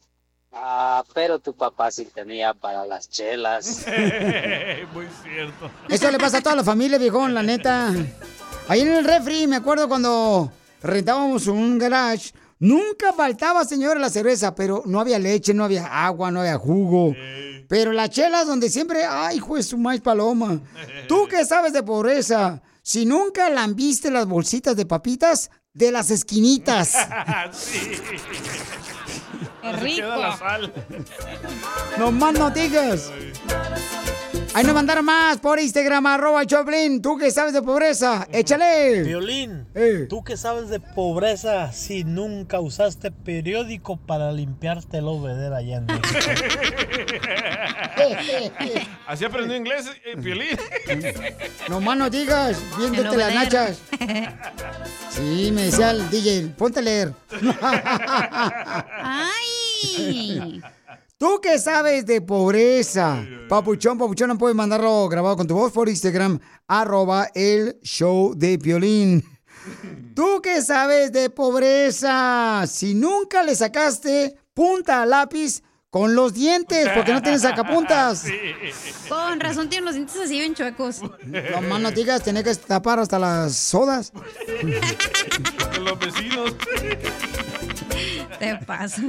[0.56, 3.84] Ah, pero tu papá sí tenía para las chelas.
[4.94, 5.70] Muy cierto.
[5.88, 7.92] Eso le pasa a toda la familia, viejón, la neta.
[8.68, 14.54] Ahí en el refri, me acuerdo cuando rentábamos un garage, nunca faltaba, señora, la cerveza,
[14.54, 17.14] pero no había leche, no había agua, no había jugo.
[17.68, 20.60] Pero las chelas donde siempre, ay, juez, su maíz paloma.
[21.08, 22.62] ¿Tú qué sabes de pobreza?
[22.82, 26.94] Si nunca lambiste las bolsitas de papitas de las esquinitas.
[27.52, 27.92] sí.
[29.80, 30.72] Se queda la sal.
[31.98, 33.10] No más no digas.
[34.56, 37.02] Ahí nos mandaron más por Instagram, arroba Choplin.
[37.02, 38.28] ¿Tú qué sabes de pobreza?
[38.30, 39.02] Échale.
[39.02, 39.66] Violín,
[40.08, 45.86] ¿tú qué sabes de pobreza si nunca usaste periódico para limpiarte el obedero allá en?
[49.08, 50.56] Así aprendió inglés, eh, Piolín.
[51.68, 53.80] No más no digas, viéndote las nachas.
[55.10, 57.12] Sí, me decía el DJ, ponte a leer.
[59.98, 60.62] ¡Ay!
[61.18, 63.24] ¿Tú qué sabes de pobreza?
[63.48, 68.56] Papuchón, papuchón, no puedes mandarlo grabado con tu voz por Instagram, arroba el show de
[68.56, 69.24] violín.
[70.14, 72.64] ¿Tú qué sabes de pobreza?
[72.66, 78.24] Si nunca le sacaste punta al lápiz con los dientes, porque no tienes sacapuntas.
[79.08, 81.00] Con razón tienen los dientes así bien chuecos.
[81.00, 84.12] No más no digas, tenés que tapar hasta las sodas.
[85.80, 86.56] Los vecinos.
[88.40, 89.02] Te paso.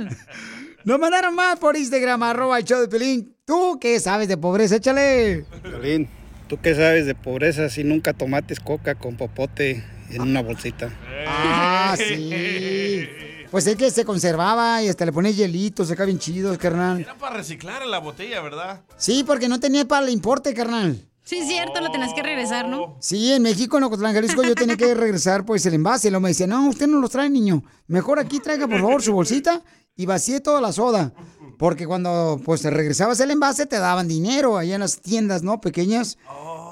[0.86, 3.36] Nos mandaron más por Instagram, arroba el show de Pelín.
[3.44, 4.76] ¿Tú qué sabes de pobreza?
[4.76, 5.44] Échale.
[5.64, 6.08] Violín,
[6.48, 10.94] ¿tú qué sabes de pobreza si nunca tomates coca con popote en una bolsita?
[11.28, 13.08] Ah, sí.
[13.50, 17.00] Pues es que se conservaba y hasta le ponía hielitos, acá bien chidos, carnal.
[17.00, 18.84] Era para reciclar la botella, ¿verdad?
[18.96, 21.04] Sí, porque no tenía para el importe, carnal.
[21.24, 22.96] Sí, es cierto, lo tenés que regresar, ¿no?
[23.00, 26.10] Sí, en México, en Ocotlán, Jalisco, yo tenía que regresar pues el envase.
[26.10, 27.64] Y luego me decía, no, usted no los trae, niño.
[27.88, 29.64] Mejor aquí traiga, por favor, su bolsita
[29.96, 31.14] y vacíe toda la soda.
[31.58, 35.62] Porque cuando pues te regresabas el envase, te daban dinero allá en las tiendas, ¿no?
[35.62, 36.18] Pequeñas.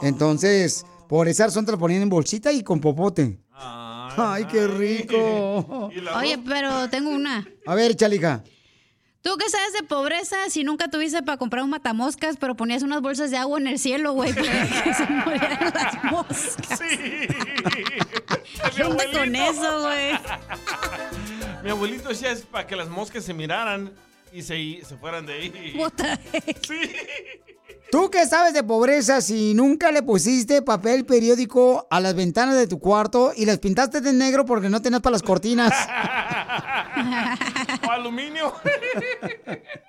[0.02, 3.40] Entonces, por esa razón te lo ponían en bolsita y con popote.
[3.56, 5.90] Ay, qué rico.
[6.18, 7.48] Oye, pero tengo una.
[7.66, 8.44] A ver, chalija.
[9.22, 13.02] ¿Tú qué sabes de pobreza si nunca tuviste para comprar un matamoscas, pero ponías unas
[13.02, 16.80] bolsas de agua en el cielo, güey, para que se murieran las moscas?
[18.76, 20.12] ¿Qué onda con eso, güey?
[21.64, 23.92] Mi abuelito decía es para que las moscas se miraran
[24.34, 25.78] y se, se fueran de ahí.
[26.68, 26.92] Sí.
[27.92, 32.66] ¿Tú qué sabes de pobreza si nunca le pusiste papel periódico a las ventanas de
[32.66, 35.72] tu cuarto y las pintaste de negro porque no tenías para las cortinas?
[37.88, 38.52] o aluminio.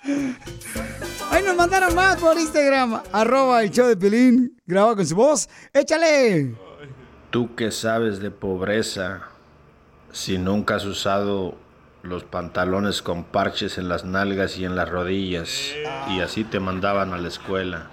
[1.30, 5.48] Ahí nos mandaron más por Instagram, arroba el show de Pelín, graba con su voz.
[5.72, 6.54] ¡Échale!
[7.30, 9.22] Tú que sabes de pobreza,
[10.12, 11.56] si nunca has usado
[12.04, 15.72] los pantalones con parches en las nalgas y en las rodillas,
[16.10, 17.90] y así te mandaban a la escuela.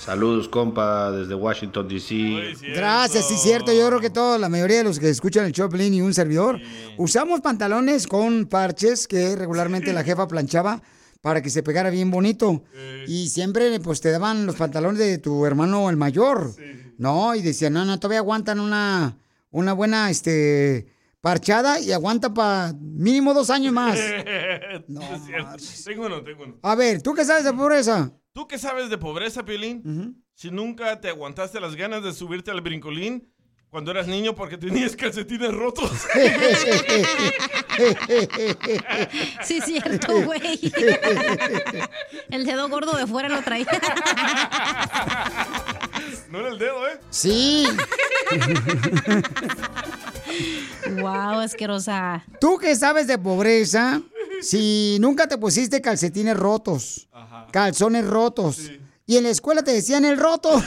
[0.00, 2.54] Saludos, compa, desde Washington, D.C.
[2.74, 3.72] Gracias, sí, cierto.
[3.72, 6.58] Yo creo que toda la mayoría de los que escuchan el Pelín y un servidor,
[6.96, 10.82] usamos pantalones con parches que regularmente la jefa planchaba
[11.20, 12.64] para que se pegara bien bonito.
[13.06, 16.50] Y siempre pues te daban los pantalones de tu hermano el mayor.
[16.98, 19.18] No, y decían, no, no, todavía aguantan una,
[19.50, 20.86] una buena este,
[21.20, 23.98] parchada y aguanta para mínimo dos años más.
[24.88, 25.00] No,
[25.84, 26.58] tengo uno, tengo uno.
[26.62, 28.12] A ver, ¿tú qué sabes de pobreza?
[28.32, 30.24] ¿Tú qué sabes de pobreza, Piolín?
[30.34, 33.30] Si nunca te aguantaste las ganas de subirte al brincolín
[33.68, 35.90] cuando eras niño porque tenías calcetines rotos.
[39.42, 40.60] Sí, es cierto, güey.
[42.30, 43.66] El dedo gordo de fuera lo traía.
[46.30, 47.00] no era el dedo, ¿eh?
[47.08, 47.66] Sí.
[51.00, 52.24] Wow, asquerosa.
[52.40, 54.02] ¿Tú qué sabes de pobreza
[54.42, 57.08] si nunca te pusiste calcetines rotos,
[57.52, 58.70] calzones rotos
[59.06, 60.62] y en la escuela te decían el roto.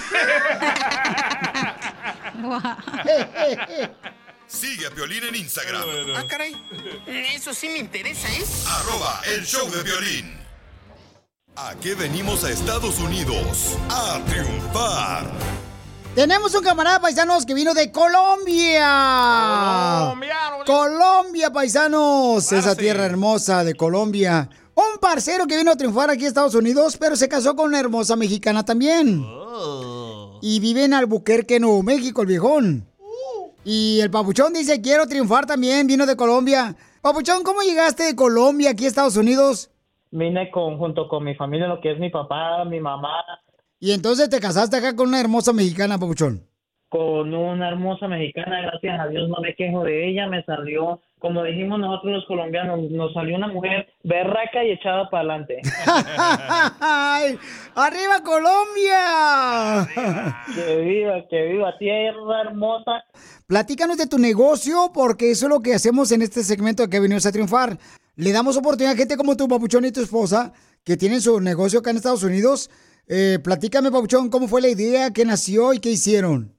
[4.47, 5.83] Sigue a Piolín en Instagram.
[6.15, 6.53] Ah, caray.
[7.07, 8.43] Eso sí me interesa, ¿eh?
[8.67, 10.37] Arroba el show de violín.
[11.55, 13.77] ¿A qué venimos a Estados Unidos?
[13.89, 15.31] A triunfar.
[16.15, 18.87] Tenemos un camarada paisanos que vino de Colombia.
[20.63, 22.51] Colombia, paisanos.
[22.51, 24.47] Esa tierra hermosa de Colombia.
[24.75, 27.79] Un parcero que vino a triunfar aquí a Estados Unidos, pero se casó con una
[27.79, 29.25] hermosa mexicana también.
[30.43, 32.87] Y vive en Albuquerque, Nuevo México, el viejón.
[33.65, 36.75] Y el papuchón dice, quiero triunfar también, vino de Colombia.
[37.01, 39.71] Papuchón, ¿cómo llegaste de Colombia aquí a Estados Unidos?
[40.11, 43.23] Vine con, junto con mi familia, lo que es mi papá, mi mamá,
[43.83, 46.47] Y entonces te casaste acá con una hermosa mexicana, papuchón.
[46.87, 51.43] con una hermosa mexicana, gracias a Dios no me quejo de ella, me salió, como
[51.43, 55.59] dijimos nosotros los colombianos, nos salió una mujer berraca y echada para adelante.
[57.75, 59.85] ¡Arriba Colombia!
[60.55, 63.03] que viva, que viva, tierra hermosa.
[63.47, 67.01] Platícanos de tu negocio, porque eso es lo que hacemos en este segmento de que
[67.01, 67.77] venimos a triunfar.
[68.15, 70.53] Le damos oportunidad a gente como tu papuchón y tu esposa,
[70.85, 72.69] que tienen su negocio acá en Estados Unidos.
[73.07, 76.53] Eh, platícame, papuchón, cómo fue la idea, qué nació y qué hicieron.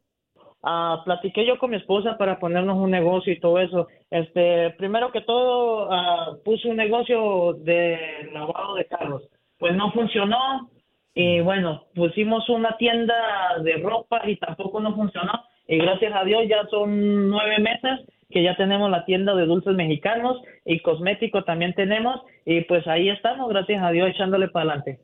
[0.63, 3.87] Ah, platiqué yo con mi esposa para ponernos un negocio y todo eso.
[4.11, 7.99] Este, primero que todo, ah, puse un negocio de
[8.33, 9.23] lavado de carros.
[9.59, 10.71] Pues no funcionó
[11.15, 13.15] y bueno, pusimos una tienda
[13.63, 15.33] de ropa y tampoco no funcionó.
[15.69, 19.75] Y gracias a Dios ya son nueve meses que ya tenemos la tienda de dulces
[19.75, 24.99] mexicanos y cosmético también tenemos y pues ahí estamos, gracias a Dios, echándole para adelante.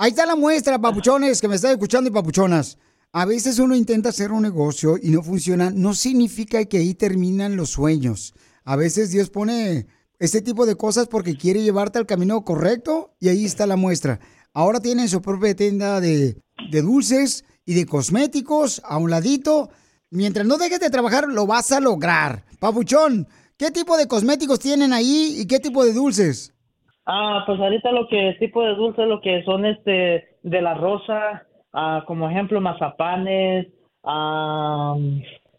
[0.00, 2.78] Ahí está la muestra, papuchones, que me están escuchando y papuchonas.
[3.10, 7.56] A veces uno intenta hacer un negocio y no funciona, no significa que ahí terminan
[7.56, 8.32] los sueños.
[8.62, 9.88] A veces Dios pone
[10.20, 14.20] este tipo de cosas porque quiere llevarte al camino correcto y ahí está la muestra.
[14.54, 19.68] Ahora tienen su propia tienda de, de dulces y de cosméticos a un ladito.
[20.10, 22.44] Mientras no dejes de trabajar, lo vas a lograr.
[22.60, 26.52] Papuchón, ¿qué tipo de cosméticos tienen ahí y qué tipo de dulces?
[27.10, 31.46] Ah, pues ahorita lo que tipo de dulces lo que son este de la rosa,
[31.72, 33.66] ah, como ejemplo mazapanes,
[34.04, 34.94] ah,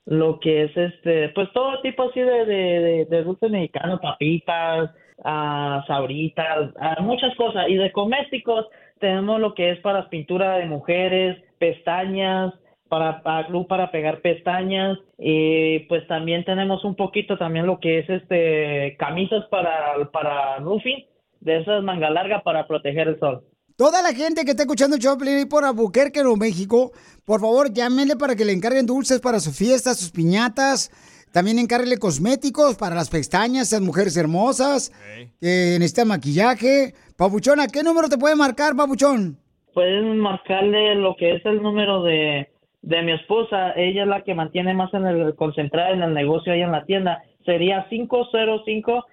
[0.06, 4.92] lo que es este, pues todo tipo así de, de, de, dulces mexicanos, papitas,
[5.24, 7.68] ah, sabritas, ah, muchas cosas.
[7.68, 8.68] Y de cosméticos
[9.00, 12.54] tenemos lo que es para pintura de mujeres, pestañas,
[12.90, 18.10] para, para para pegar pestañas y pues también tenemos un poquito también lo que es
[18.10, 21.09] este camisas para para roofing
[21.42, 23.44] de esas manga larga para proteger el sol.
[23.80, 26.92] Toda la gente que está escuchando Piolín por Albuquerque, Nuevo México,
[27.24, 30.92] por favor, llámenle para que le encarguen dulces para sus fiestas, sus piñatas.
[31.32, 34.92] También encárguele cosméticos para las pestañas, esas mujeres hermosas,
[35.40, 36.94] que necesitan maquillaje.
[37.18, 39.38] Papuchón, ¿a qué número te puede marcar, Papuchón?
[39.74, 42.50] Pueden marcarle lo que es el número de,
[42.82, 46.52] de mi esposa, ella es la que mantiene más en el concentrada en el negocio
[46.52, 47.24] ahí en la tienda.
[47.46, 49.06] Sería 505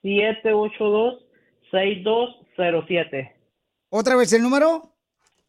[0.00, 1.25] 782
[1.76, 3.36] 6207.
[3.90, 4.90] ¿Otra vez el número?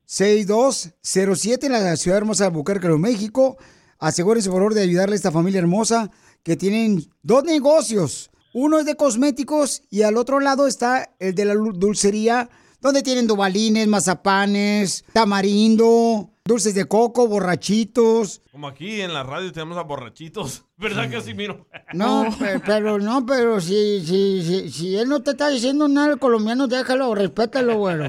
[0.09, 3.57] 505-382-6207 en la ciudad hermosa de Albuquerque, Nuevo México.
[3.99, 6.09] Asegúrense, por favor, de ayudarle a esta familia hermosa
[6.41, 8.31] que tienen dos negocios.
[8.53, 12.49] Uno es de cosméticos y al otro lado está el de la dulcería,
[12.81, 18.41] donde tienen dubalines, mazapanes, tamarindo, dulces de coco, borrachitos.
[18.51, 20.65] Como aquí en la radio tenemos a borrachitos.
[20.79, 21.65] ¿Verdad, Casimiro?
[21.93, 26.13] No, pe- pero no, pero si, si, si, si él no te está diciendo nada
[26.13, 28.05] el colombiano, déjalo, respétalo, güero.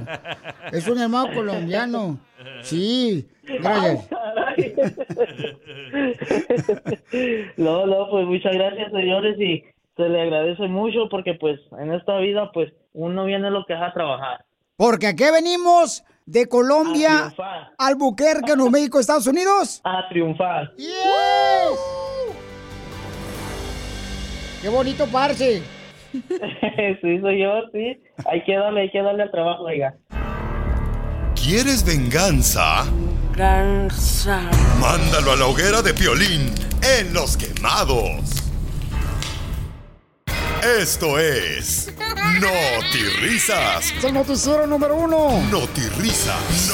[0.72, 2.18] Es un hermano colombiano.
[2.62, 4.08] Sí, gracias.
[7.56, 9.64] No, no, pues muchas gracias, señores, y
[9.96, 13.80] se le agradece mucho porque pues en esta vida pues uno viene lo que es
[13.82, 14.44] a trabajar.
[14.76, 17.34] Porque aquí venimos de Colombia,
[17.78, 19.80] Albuquerque, Nuevo México, Estados Unidos.
[19.84, 20.72] A triunfar.
[24.60, 25.62] ¡Qué bonito parce!
[26.12, 28.00] sí, soy yo, sí.
[28.26, 29.94] Hay que darle, hay que darle al trabajo, oiga.
[31.34, 32.84] ¿Quieres venganza?
[34.80, 36.52] Mándalo a la hoguera de Piolín
[36.98, 38.50] en Los Quemados.
[40.78, 41.90] Esto es
[43.20, 43.92] Risas.
[43.92, 45.42] Es el noticiero número uno.
[45.98, 46.70] Risas.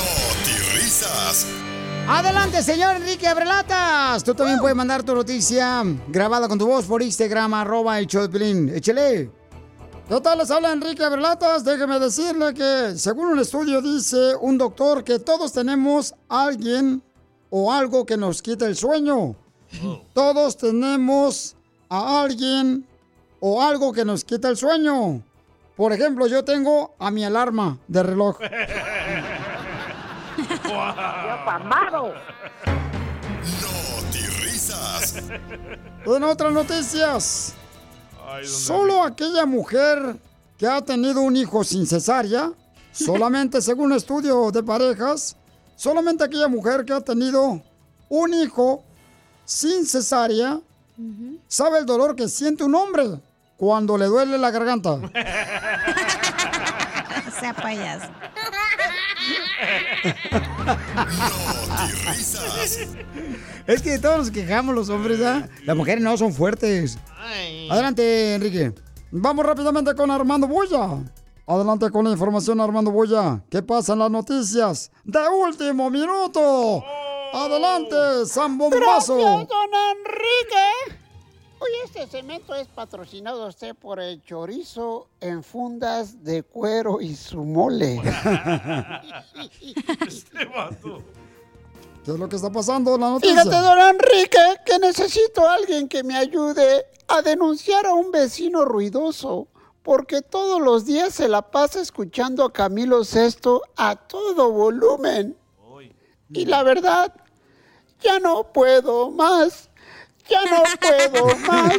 [0.74, 1.66] Risas.
[2.09, 4.23] Adelante, señor Enrique Abrelatas.
[4.23, 8.69] Tú también puedes mandar tu noticia grabada con tu voz por Instagram, arroba el Piolín.
[8.69, 9.31] Échale.
[10.09, 10.39] ¿Qué tal?
[10.39, 11.65] Les habla Enrique Abrelatas.
[11.65, 17.03] Déjeme decirle que, según un estudio, dice un doctor que todos tenemos alguien
[17.51, 19.35] o algo que nos quita el sueño.
[20.13, 21.57] Todos tenemos
[21.89, 22.87] a alguien
[23.41, 25.23] o algo que nos quita el sueño.
[25.77, 28.39] Por ejemplo, yo tengo a mi alarma de reloj.
[31.47, 32.14] amado!
[34.43, 35.16] risas.
[36.05, 37.55] En otras noticias,
[38.45, 40.16] solo aquella mujer
[40.59, 42.53] que ha tenido un hijo sin cesárea,
[42.93, 45.37] solamente según un estudio de parejas,
[45.76, 47.61] solamente aquella mujer que ha tenido
[48.09, 48.82] un hijo
[49.45, 50.61] sin cesárea
[51.47, 53.20] sabe el dolor que siente un hombre
[53.57, 54.99] cuando le duele la garganta.
[57.41, 58.09] sea payaso.
[63.67, 65.49] Es que todos nos quejamos los hombres, ¿ah?
[65.65, 66.99] Las mujeres no son fuertes.
[67.69, 68.73] Adelante, Enrique.
[69.11, 71.03] Vamos rápidamente con Armando Boya.
[71.47, 73.43] Adelante con la información, Armando Boya.
[73.51, 74.91] ¿Qué pasa en las noticias?
[75.05, 76.85] De último minuto.
[77.33, 79.17] Adelante, San Bombazo.
[79.17, 81.06] Gracias, don Enrique.
[81.59, 87.17] Hoy este cemento es patrocinado a usted por el chorizo en fundas de cuero y
[87.17, 87.99] su mole.
[92.05, 93.43] ¿Qué es lo que está pasando en la noticia?
[93.43, 98.67] Fíjate, don Enrique, que necesito a alguien que me ayude a denunciar a un vecino
[98.67, 99.49] ruidoso,
[99.83, 105.37] porque todos los días se la pasa escuchando a Camilo Sesto a todo volumen.
[106.29, 107.15] Y la verdad,
[108.01, 109.66] ya no puedo más.
[110.29, 111.74] Ya no puedo más.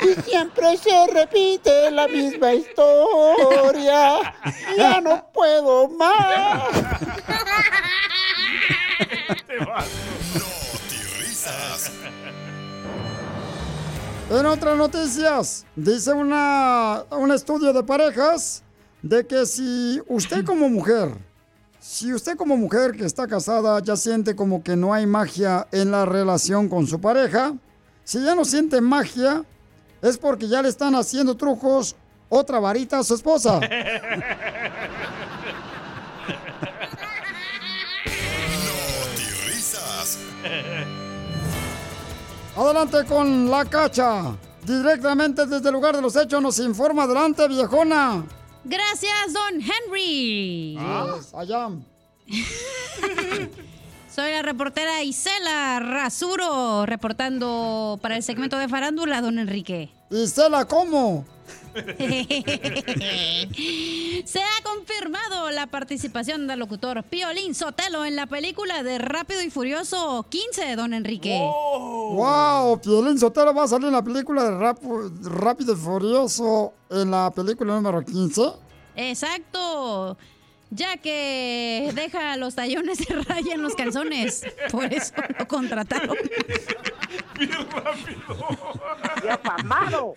[0.00, 4.34] Y siempre se repite la misma historia.
[4.76, 6.62] Ya no puedo más.
[11.20, 11.90] risas.
[14.30, 18.62] En otras noticias, dice una, un estudio de parejas
[19.02, 21.10] de que si usted como mujer,
[21.78, 25.90] si usted como mujer que está casada ya siente como que no hay magia en
[25.90, 27.54] la relación con su pareja,
[28.04, 29.44] si ya no siente magia,
[30.02, 31.96] es porque ya le están haciendo trucos
[32.28, 33.60] otra varita a su esposa.
[39.46, 40.18] risas.
[42.56, 44.36] Adelante con la cacha.
[44.62, 47.04] Directamente desde el lugar de los hechos nos informa.
[47.04, 48.24] Adelante, viejona.
[48.64, 50.76] Gracias, don Henry.
[50.76, 51.70] Yes, allá.
[54.14, 59.90] Soy la reportera Isela Rasuro, reportando para el segmento de farándula, don Enrique.
[60.10, 61.24] Isela, ¿cómo?
[64.24, 69.50] Se ha confirmado la participación del locutor Piolín Sotelo en la película de Rápido y
[69.50, 71.36] Furioso 15, don Enrique.
[71.40, 74.78] Wow, Piolín Sotelo va a salir en la película de Rap-
[75.24, 78.42] Rápido y Furioso en la película número 15.
[78.96, 80.16] Exacto.
[80.74, 84.42] Ya que deja los tallones de raya en los calzones.
[84.72, 86.16] Por eso lo contrataron.
[89.22, 90.16] ¡Ya amado!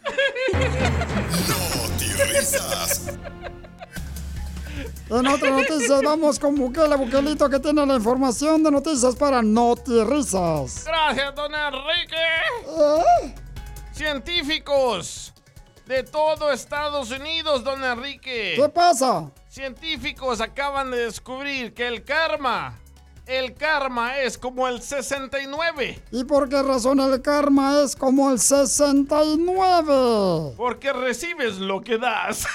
[2.34, 3.20] risas.
[5.10, 10.86] En otras noticias vamos con Bukele, Bukelito, que tiene la información de noticias para Notirrisas.
[10.86, 12.16] Gracias, don Enrique.
[13.92, 15.34] Científicos
[15.86, 18.56] de todo Estados Unidos, don Enrique.
[18.58, 19.32] ¿Qué pasa?
[19.58, 22.78] Científicos acaban de descubrir que el karma,
[23.26, 26.00] el karma es como el 69.
[26.12, 30.54] ¿Y por qué razón el karma es como el 69?
[30.56, 32.46] Porque recibes lo que das.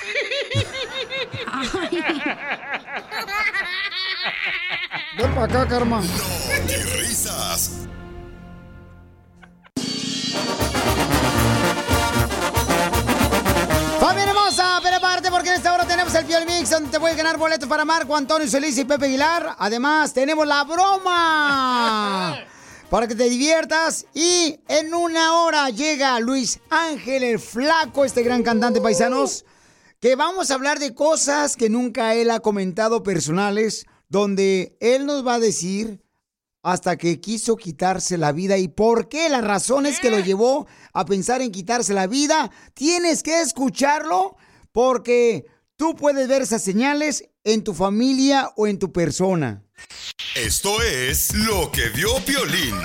[5.18, 6.02] Ven para acá, karma.
[7.00, 7.88] risas.
[14.02, 14.80] ¡Familia hermosa!
[14.82, 17.68] Pero aparte, porque en esta hora tenemos el Piol Mix, donde te puedes ganar boletos
[17.68, 19.54] para Marco, Antonio Solís y Pepe Aguilar.
[19.60, 22.36] Además, tenemos la broma
[22.90, 24.06] para que te diviertas.
[24.12, 29.44] Y en una hora llega Luis Ángel, el flaco, este gran cantante paisanos,
[30.00, 35.24] que vamos a hablar de cosas que nunca él ha comentado personales, donde él nos
[35.24, 36.01] va a decir
[36.62, 41.04] hasta que quiso quitarse la vida y por qué las razones que lo llevó a
[41.04, 42.50] pensar en quitarse la vida.
[42.74, 44.36] Tienes que escucharlo
[44.70, 45.46] porque
[45.76, 49.64] tú puedes ver esas señales en tu familia o en tu persona.
[50.36, 52.76] Esto es lo que vio Piolín.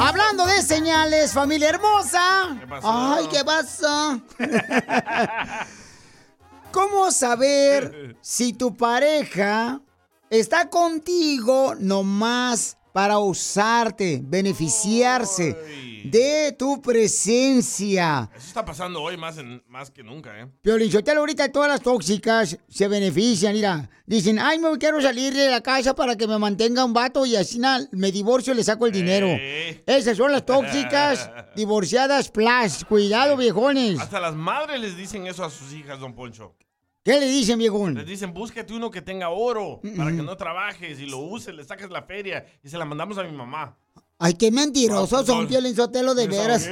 [0.00, 2.56] Hablando de señales, familia hermosa.
[2.58, 2.88] ¿Qué pasó?
[2.90, 4.20] Ay, ¿qué pasa?
[6.74, 9.80] ¿Cómo saber si tu pareja
[10.28, 15.56] está contigo nomás para usarte, beneficiarse
[16.04, 18.30] de tu presencia?
[18.36, 20.48] Eso está pasando hoy más, en- más que nunca, ¿eh?
[20.62, 23.88] Piolinsotelo, ahorita todas las tóxicas se benefician, mira.
[24.06, 27.36] Dicen, ay, me quiero salir de la casa para que me mantenga un vato y
[27.36, 29.28] así na, me divorcio y le saco el dinero.
[29.86, 32.84] Esas son las tóxicas divorciadas plus.
[32.84, 33.98] Cuidado, viejones.
[33.98, 36.54] Hasta las madres les dicen eso a sus hijas, don Poncho.
[37.04, 37.96] ¿Qué le dicen, viejón?
[37.96, 41.62] Les dicen, búscate uno que tenga oro para que no trabajes y lo uses, le
[41.62, 43.76] saques la feria y se la mandamos a mi mamá.
[44.18, 46.66] Ay, qué mentirosos son, Piolinsotelo, de Me veras.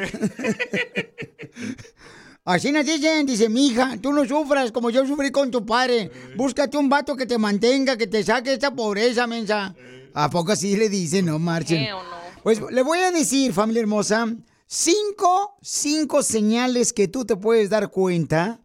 [2.46, 6.10] Así nos dicen, dice mi hija, tú no sufras como yo sufrí con tu padre.
[6.34, 9.74] Búscate un vato que te mantenga, que te saque esta pobreza, mensa.
[10.14, 11.26] ¿A poco así le dicen?
[11.26, 11.88] No marchen.
[12.42, 14.34] Pues le voy a decir, familia hermosa,
[14.66, 18.61] cinco, cinco señales que tú te puedes dar cuenta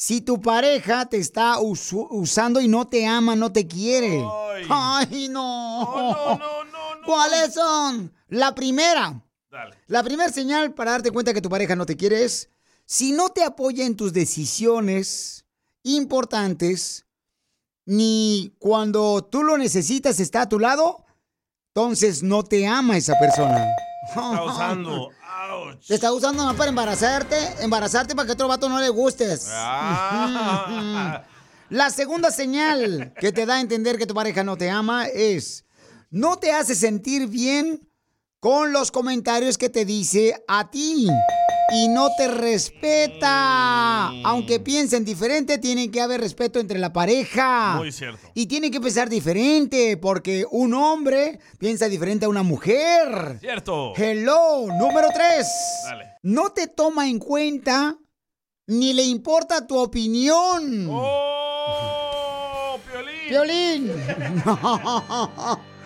[0.00, 4.24] si tu pareja te está usando y no te ama, no te quiere.
[4.68, 6.38] Ay, no.
[7.04, 8.14] ¿Cuáles son?
[8.28, 9.20] La primera.
[9.88, 12.48] La primera señal para darte cuenta que tu pareja no te quiere es
[12.84, 15.44] si no te apoya en tus decisiones
[15.82, 17.04] importantes,
[17.84, 21.06] ni cuando tú lo necesitas está a tu lado,
[21.74, 23.66] entonces no te ama esa persona.
[24.08, 25.10] Está usando.
[25.86, 29.46] Te está usando nomás para embarazarte, embarazarte para que otro vato no le gustes.
[29.50, 31.24] Ah.
[31.70, 35.66] La segunda señal que te da a entender que tu pareja no te ama es
[36.10, 37.86] no te hace sentir bien
[38.40, 41.08] con los comentarios que te dice a ti
[41.70, 44.08] y no te respeta.
[44.24, 47.74] Aunque piensen diferente, tiene que haber respeto entre la pareja.
[47.76, 48.30] Muy cierto.
[48.34, 53.38] Y tiene que pensar diferente porque un hombre piensa diferente a una mujer.
[53.40, 53.92] Cierto.
[53.96, 55.46] Hello, número tres.
[55.84, 56.12] Dale.
[56.22, 57.96] No te toma en cuenta
[58.66, 60.88] ni le importa tu opinión.
[60.90, 62.78] ¡Oh,
[63.28, 63.92] Piolín.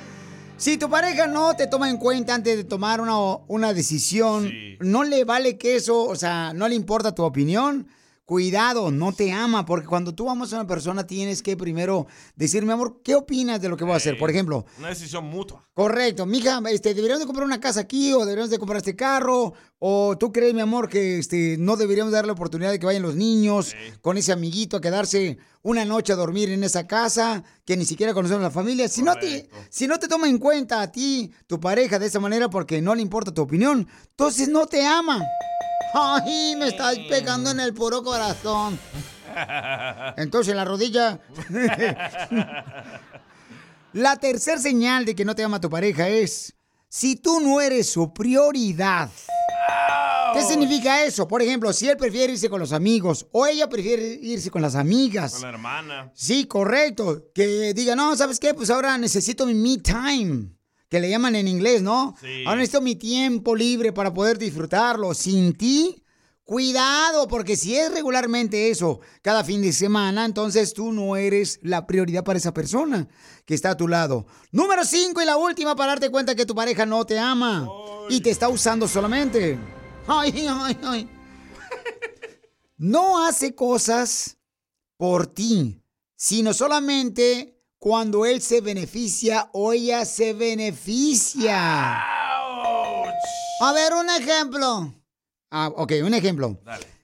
[0.62, 3.16] Si tu pareja no te toma en cuenta antes de tomar una,
[3.48, 4.48] una decisión,
[4.78, 7.88] no le vale que eso, o sea, no le importa tu opinión,
[8.32, 12.64] cuidado, no te ama, porque cuando tú amas a una persona tienes que primero decir,
[12.64, 14.16] mi amor, ¿qué opinas de lo que voy a hacer?
[14.16, 15.68] Por ejemplo, Una decisión mutua.
[15.74, 19.52] Correcto, mija, este, deberíamos de comprar una casa aquí o deberíamos de comprar este carro
[19.78, 23.02] o tú crees, mi amor, que este, no deberíamos dar la oportunidad de que vayan
[23.02, 27.76] los niños con ese amiguito a quedarse una noche a dormir en esa casa que
[27.76, 28.88] ni siquiera conocemos la familia.
[28.88, 32.18] Si no, te, si no te toma en cuenta a ti, tu pareja, de esa
[32.18, 35.22] manera porque no le importa tu opinión, entonces no te ama.
[35.94, 38.78] Ay, me estás pegando en el puro corazón.
[40.16, 41.20] Entonces en la rodilla.
[43.92, 46.54] La tercera señal de que no te ama tu pareja es
[46.88, 49.10] si tú no eres su prioridad.
[50.32, 51.28] ¿Qué significa eso?
[51.28, 54.76] Por ejemplo, si él prefiere irse con los amigos o ella prefiere irse con las
[54.76, 55.32] amigas.
[55.32, 56.10] Con la hermana.
[56.14, 57.30] Sí, correcto.
[57.34, 58.54] Que diga, no, ¿sabes qué?
[58.54, 60.52] Pues ahora necesito mi me time.
[60.92, 62.14] Que le llaman en inglés, ¿no?
[62.20, 62.44] Sí.
[62.44, 65.14] Ahora necesito mi tiempo libre para poder disfrutarlo.
[65.14, 66.04] Sin ti,
[66.44, 71.86] cuidado, porque si es regularmente eso cada fin de semana, entonces tú no eres la
[71.86, 73.08] prioridad para esa persona
[73.46, 74.26] que está a tu lado.
[74.50, 77.66] Número 5 y la última para darte cuenta que tu pareja no te ama
[78.10, 79.58] y te está usando solamente.
[80.06, 81.10] Ay, ay, ay.
[82.76, 84.36] No hace cosas
[84.98, 85.82] por ti,
[86.16, 91.98] sino solamente cuando él se beneficia o ella se beneficia.
[91.98, 94.94] A ver, un ejemplo.
[95.50, 96.60] Ah, ok, un ejemplo.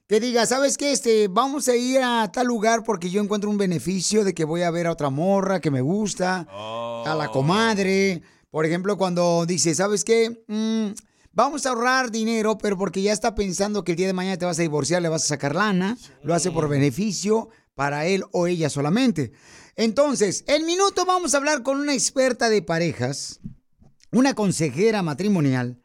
[0.06, 0.92] Que diga, ¿sabes qué?
[0.92, 4.62] Este, vamos a ir a tal lugar porque yo encuentro un beneficio de que voy
[4.62, 8.22] a ver a otra morra que me gusta, a la comadre.
[8.48, 10.44] Por ejemplo, cuando dice, ¿sabes qué?
[10.46, 10.94] Mm,
[11.32, 14.44] vamos a ahorrar dinero, pero porque ya está pensando que el día de mañana te
[14.44, 18.46] vas a divorciar, le vas a sacar lana, lo hace por beneficio para él o
[18.46, 19.32] ella solamente.
[19.78, 23.38] Entonces, en minuto vamos a hablar con una experta de parejas,
[24.10, 25.80] una consejera matrimonial,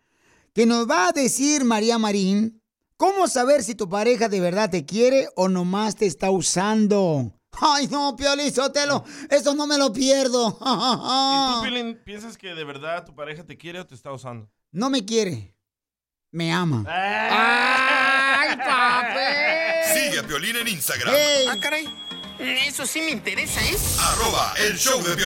[0.56, 2.60] que nos va a decir, María Marín,
[2.98, 7.39] cómo saber si tu pareja de verdad te quiere o nomás te está usando.
[7.52, 10.58] Ay, no, Piolín Sotelo, eso no me lo pierdo.
[10.60, 14.50] ¿Y tú, Piolín, piensas que de verdad tu pareja te quiere o te está usando?
[14.72, 15.56] No me quiere,
[16.32, 16.84] me ama.
[16.88, 19.94] ¡Ay, papi!
[19.94, 21.14] Sigue a Piolín en Instagram.
[21.48, 21.86] Ah, caray.
[22.44, 23.78] Eso sí me interesa, ¿eh?
[24.00, 25.24] Arroba el show de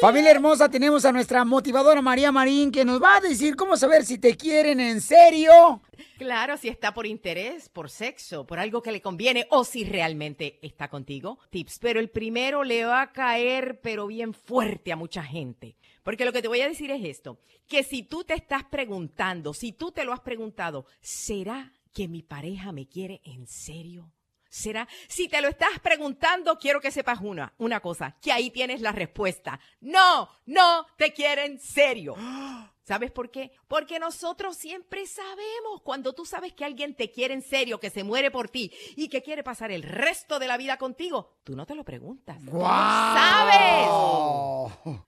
[0.00, 4.06] Familia hermosa, tenemos a nuestra motivadora María Marín que nos va a decir cómo saber
[4.06, 5.82] si te quieren en serio.
[6.16, 10.58] Claro, si está por interés, por sexo, por algo que le conviene o si realmente
[10.62, 11.38] está contigo.
[11.50, 15.76] Tips, pero el primero le va a caer pero bien fuerte a mucha gente.
[16.02, 17.38] Porque lo que te voy a decir es esto,
[17.68, 22.22] que si tú te estás preguntando, si tú te lo has preguntado, ¿será que mi
[22.22, 24.10] pareja me quiere en serio?
[24.50, 24.88] ¿Será?
[25.08, 28.90] Si te lo estás preguntando, quiero que sepas una, una cosa, que ahí tienes la
[28.90, 29.60] respuesta.
[29.80, 32.16] No, no te quieren serio.
[32.90, 33.52] ¿Sabes por qué?
[33.68, 38.02] Porque nosotros siempre sabemos cuando tú sabes que alguien te quiere en serio, que se
[38.02, 41.66] muere por ti y que quiere pasar el resto de la vida contigo, tú no
[41.66, 42.42] te lo preguntas.
[42.42, 43.86] Lo ¿Sabes?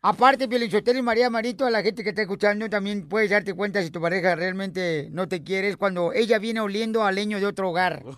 [0.00, 3.82] Aparte, Pielichotero y María Marito, a la gente que está escuchando, también puedes darte cuenta
[3.82, 7.46] si tu pareja realmente no te quiere es cuando ella viene oliendo a leño de
[7.46, 8.04] otro hogar.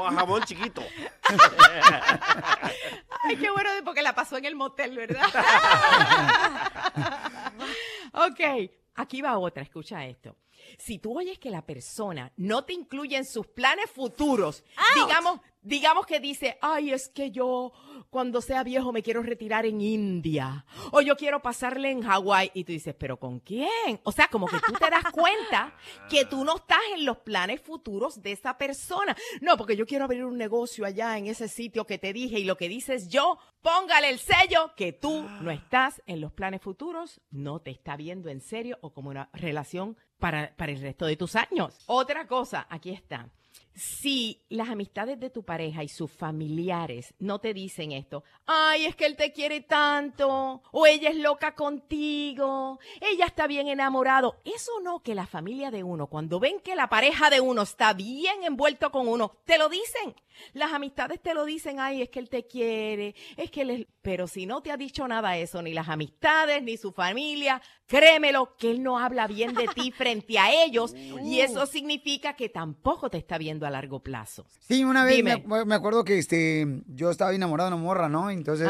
[0.00, 0.82] O a jabón chiquito.
[3.26, 5.24] Ay, qué bueno, porque la pasó en el motel, ¿verdad?
[8.12, 10.36] ok, aquí va otra, escucha esto.
[10.78, 14.64] Si tú oyes que la persona no te incluye en sus planes futuros,
[14.94, 17.72] digamos, digamos que dice, ay, es que yo
[18.10, 22.64] cuando sea viejo me quiero retirar en India, o yo quiero pasarle en Hawái, y
[22.64, 24.00] tú dices, pero ¿con quién?
[24.04, 25.74] O sea, como que tú te das cuenta
[26.08, 29.16] que tú no estás en los planes futuros de esa persona.
[29.40, 32.44] No, porque yo quiero abrir un negocio allá en ese sitio que te dije, y
[32.44, 37.20] lo que dices yo, póngale el sello que tú no estás en los planes futuros,
[37.30, 41.16] no te está viendo en serio o como una relación para, para el resto de
[41.16, 41.78] tus años.
[41.86, 43.28] Otra cosa, aquí está.
[43.76, 48.96] Si las amistades de tu pareja y sus familiares no te dicen esto, ay, es
[48.96, 54.72] que él te quiere tanto, o ella es loca contigo, ella está bien enamorado, eso
[54.82, 58.44] no que la familia de uno, cuando ven que la pareja de uno está bien
[58.44, 60.14] envuelto con uno, te lo dicen.
[60.52, 63.86] Las amistades te lo dicen, ay, es que él te quiere, es que él es...
[64.02, 68.56] Pero si no te ha dicho nada eso, ni las amistades, ni su familia, créemelo
[68.56, 73.10] que él no habla bien de ti frente a ellos y eso significa que tampoco
[73.10, 74.46] te está viendo a largo plazo.
[74.66, 78.30] Sí, una vez me, me acuerdo que este, yo estaba enamorado de una morra, ¿no?
[78.30, 78.68] Entonces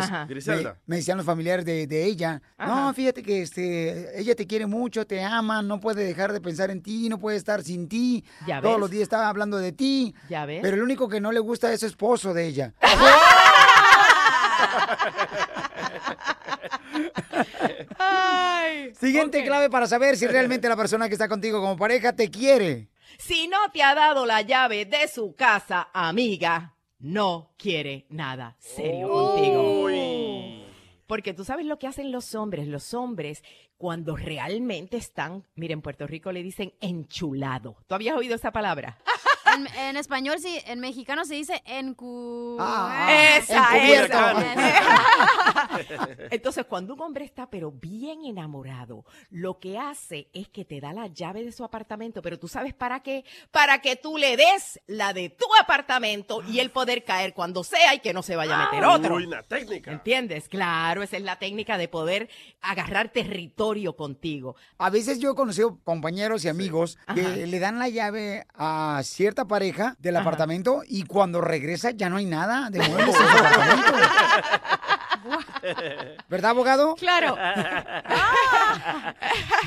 [0.86, 5.06] me, decían los familiares de, de ella, no, fíjate que este, ella te quiere mucho,
[5.06, 8.24] te ama, no puede dejar de pensar en ti, no puede estar sin ti.
[8.46, 8.80] ¿Ya Todos ves?
[8.80, 10.14] los días estaba hablando de ti.
[10.28, 10.60] ¿Ya ves?
[10.62, 12.74] Pero el único que no le gusta es su esposo de ella.
[17.98, 22.30] Ay, Siguiente clave para saber si realmente la persona que está contigo como pareja te
[22.30, 22.88] quiere.
[23.18, 29.08] Si no te ha dado la llave de su casa, amiga, no quiere nada serio
[29.08, 29.88] contigo.
[31.06, 32.66] Porque tú sabes lo que hacen los hombres.
[32.66, 33.44] Los hombres,
[33.76, 37.76] cuando realmente están, mira, en Puerto Rico le dicen enchulado.
[37.86, 38.98] ¿Tú habías oído esa palabra?
[39.54, 42.56] En, en español, sí, en mexicano se dice encu...
[42.58, 44.18] esa, Encubierto.
[44.40, 44.98] esa.
[46.30, 50.92] Entonces, cuando un hombre está pero bien enamorado, lo que hace es que te da
[50.92, 53.24] la llave de su apartamento, pero tú sabes para qué?
[53.50, 57.94] Para que tú le des la de tu apartamento y él poder caer cuando sea
[57.94, 59.16] y que no se vaya a meter otro.
[59.16, 59.92] Uy, una técnica.
[59.92, 60.48] ¿Entiendes?
[60.48, 62.28] Claro, esa es la técnica de poder
[62.60, 64.56] agarrar territorio contigo.
[64.78, 67.36] A veces yo he conocido compañeros y amigos que Ajá.
[67.36, 69.00] le dan la llave a
[69.36, 73.36] cierta pareja del apartamento y cuando regresa ya no hay nada de muebles en su
[73.36, 73.92] apartamento.
[76.28, 76.94] ¿Verdad, abogado?
[76.94, 77.36] Claro.
[77.38, 79.14] Ah.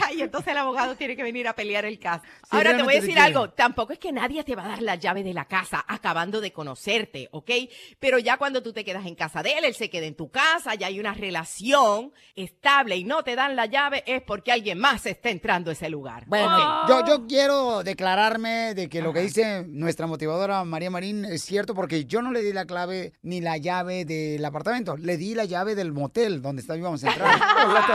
[0.15, 2.23] y entonces el abogado tiene que venir a pelear el caso.
[2.49, 3.49] Ahora te voy a decir algo.
[3.51, 6.51] Tampoco es que nadie te va a dar la llave de la casa acabando de
[6.51, 7.51] conocerte, ¿ok?
[7.99, 10.29] Pero ya cuando tú te quedas en casa de él, él se queda en tu
[10.29, 14.79] casa, ya hay una relación estable y no te dan la llave, es porque alguien
[14.79, 16.23] más está entrando a ese lugar.
[16.27, 21.73] Bueno, yo quiero declararme de que lo que dice nuestra motivadora María Marín es cierto
[21.73, 25.45] porque yo no le di la clave ni la llave del apartamento, le di la
[25.49, 27.39] llave del motel donde está- íbamos a entrar.
[27.39, 27.85] Con la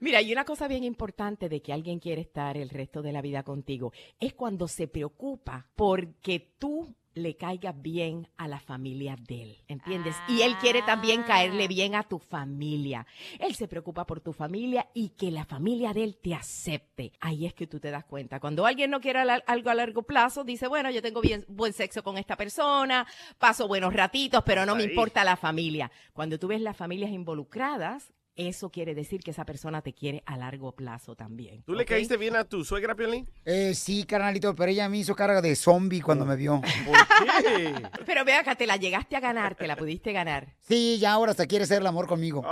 [0.00, 3.22] Mira, hay una cosa bien importante de que alguien quiere estar el resto de la
[3.22, 3.92] vida contigo.
[4.18, 10.14] Es cuando se preocupa porque tú le caigas bien a la familia de él, ¿entiendes?
[10.28, 13.06] Y él quiere también caerle bien a tu familia.
[13.38, 17.12] Él se preocupa por tu familia y que la familia de él te acepte.
[17.20, 18.40] Ahí es que tú te das cuenta.
[18.40, 22.02] Cuando alguien no quiere algo a largo plazo, dice, bueno, yo tengo bien, buen sexo
[22.02, 23.06] con esta persona,
[23.38, 25.90] paso buenos ratitos, pero no me importa la familia.
[26.12, 28.12] Cuando tú ves las familias involucradas,
[28.48, 31.62] eso quiere decir que esa persona te quiere a largo plazo también.
[31.64, 33.28] ¿Tú le caíste bien a tu suegra, Piolín?
[33.44, 36.60] Eh, sí, carnalito, pero ella me hizo carga de zombie cuando me vio.
[38.06, 40.54] Pero ve acá, te la llegaste a ganar, te la pudiste ganar.
[40.60, 42.42] Sí, ya ahora hasta quiere hacer el amor conmigo.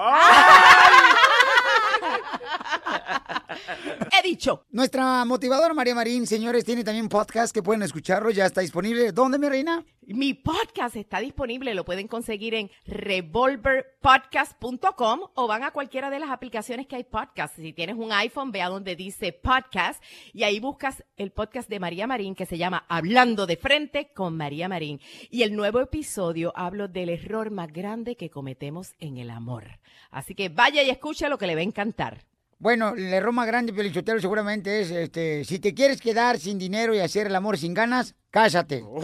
[4.12, 4.64] He dicho.
[4.70, 9.12] Nuestra motivadora María Marín, señores, tiene también un podcast que pueden escucharlo, ya está disponible.
[9.12, 9.84] ¿Dónde, mi reina?
[10.10, 16.30] Mi podcast está disponible, lo pueden conseguir en revolverpodcast.com o van a cualquiera de las
[16.30, 17.56] aplicaciones que hay podcast.
[17.56, 21.78] Si tienes un iPhone, ve a donde dice podcast y ahí buscas el podcast de
[21.78, 24.98] María Marín que se llama Hablando de frente con María Marín.
[25.30, 29.78] Y el nuevo episodio hablo del error más grande que cometemos en el amor.
[30.10, 32.24] Así que vaya y escucha lo que le va a encantar.
[32.60, 36.92] Bueno, el error más grande, Pelichotero, seguramente es, este, si te quieres quedar sin dinero
[36.92, 38.82] y hacer el amor sin ganas, cásate.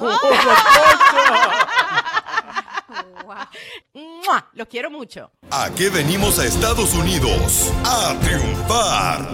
[3.94, 4.50] ¡Mua!
[4.54, 5.30] Los quiero mucho.
[5.52, 7.70] ¿A qué venimos a Estados Unidos?
[7.84, 9.28] A triunfar.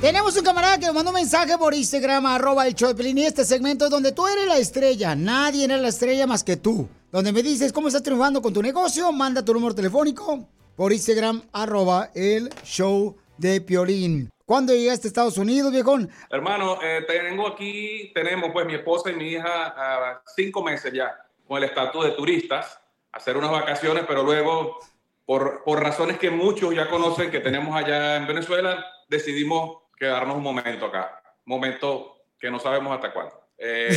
[0.00, 3.44] Tenemos un camarada que nos mandó un mensaje por Instagram, arroba el show y este
[3.44, 6.88] segmento es donde tú eres la estrella, nadie es la estrella más que tú.
[7.12, 10.48] Donde me dices cómo estás triunfando con tu negocio, manda tu número telefónico
[10.80, 14.30] por Instagram, arroba el show de Piolín.
[14.46, 16.08] ¿Cuándo llegaste a Estados Unidos, viejón?
[16.30, 21.14] Hermano, eh, tengo aquí, tenemos pues mi esposa y mi hija ah, cinco meses ya
[21.46, 22.80] con el estatus de turistas,
[23.12, 24.78] hacer unas vacaciones, pero luego,
[25.26, 30.42] por, por razones que muchos ya conocen que tenemos allá en Venezuela, decidimos quedarnos un
[30.42, 33.34] momento acá, momento que no sabemos hasta cuándo.
[33.62, 33.90] Eh,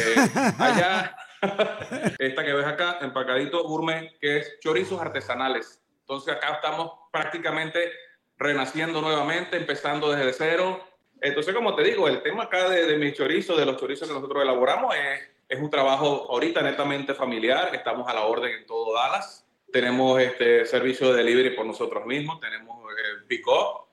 [0.59, 1.15] allá,
[2.19, 5.82] esta que ves acá, empacadito gourmet, que es chorizos artesanales.
[6.13, 7.91] Entonces acá estamos prácticamente
[8.37, 10.83] renaciendo nuevamente, empezando desde cero.
[11.21, 14.13] Entonces, como te digo, el tema acá de, de mis chorizos, de los chorizos que
[14.13, 17.73] nosotros elaboramos, es, es un trabajo ahorita netamente familiar.
[17.73, 19.45] Estamos a la orden en todo Dallas.
[19.71, 22.39] Tenemos este servicio de delivery por nosotros mismos.
[22.39, 23.87] Tenemos eh, pick-up.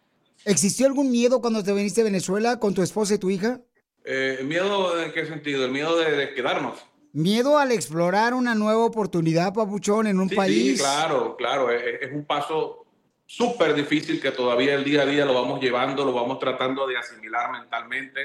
[0.45, 3.61] ¿Existió algún miedo cuando te viniste a Venezuela con tu esposa y tu hija?
[4.05, 5.65] Eh, ¿Miedo en qué sentido?
[5.65, 6.85] El miedo de, de quedarnos.
[7.13, 10.77] ¿Miedo al explorar una nueva oportunidad, papuchón, en un Sí, país?
[10.77, 11.71] sí, claro, claro.
[11.71, 12.85] Es, es un paso
[13.27, 16.97] súper difícil que todavía el día a día lo vamos llevando, lo vamos tratando de
[16.99, 18.21] asimilar mentalmente,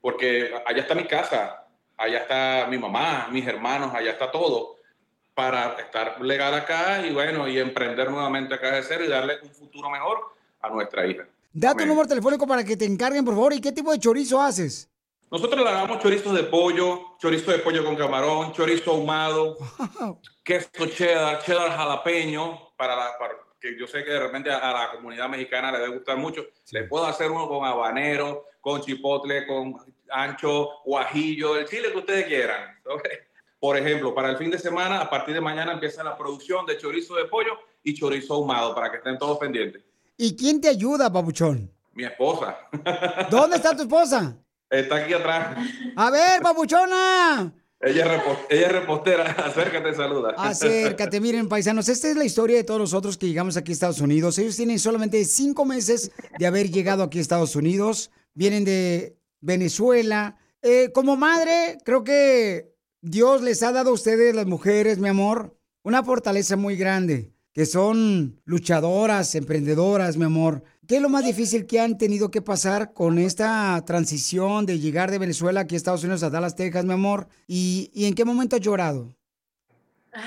[0.00, 1.66] porque allá está mi casa,
[1.96, 4.76] allá está mi mamá, mis hermanos, allá está todo,
[5.34, 9.50] para estar legal acá y bueno, y emprender nuevamente acá de cero y darle un
[9.50, 10.18] futuro mejor
[10.60, 11.26] a nuestra hija.
[11.52, 13.52] Da tu número telefónico para que te encarguen, por favor.
[13.52, 14.89] ¿Y qué tipo de chorizo haces?
[15.30, 19.56] Nosotros le damos chorizos de pollo, chorizo de pollo con camarón, chorizo ahumado,
[20.42, 24.90] queso cheddar, cheddar jalapeño, para, la, para que yo sé que de repente a, la
[24.90, 26.46] comunidad mexicana le debe gustar mucho.
[26.72, 29.76] Le puedo hacer uno con habanero, con chipotle, con
[30.10, 32.76] ancho, guajillo, el chile que ustedes quieran.
[33.60, 36.76] Por ejemplo, para el fin de semana, a partir de mañana empieza la producción de
[36.76, 37.52] chorizo de pollo
[37.84, 39.84] y chorizo ahumado, para que estén todos pendientes.
[40.16, 41.70] ¿Y quién te ayuda, papuchón?
[41.92, 42.58] Mi esposa
[43.30, 44.36] ¿Dónde está tu esposa?
[44.70, 45.56] Está aquí atrás.
[45.96, 47.52] A ver, papuchona.
[47.82, 49.24] Ella ella es repostera.
[49.46, 50.34] Acércate, saluda.
[50.36, 54.00] Acércate, miren, paisanos, esta es la historia de todos nosotros que llegamos aquí a Estados
[54.00, 54.38] Unidos.
[54.38, 58.10] Ellos tienen solamente cinco meses de haber llegado aquí a Estados Unidos.
[58.34, 60.36] Vienen de Venezuela.
[60.60, 65.56] Eh, como madre, creo que Dios les ha dado a ustedes, las mujeres, mi amor,
[65.82, 70.62] una fortaleza muy grande, que son luchadoras, emprendedoras, mi amor.
[70.90, 75.12] ¿Qué es lo más difícil que han tenido que pasar con esta transición de llegar
[75.12, 77.28] de Venezuela aquí a Estados Unidos a Dallas, Texas, mi amor?
[77.46, 79.14] ¿Y, y en qué momento has llorado?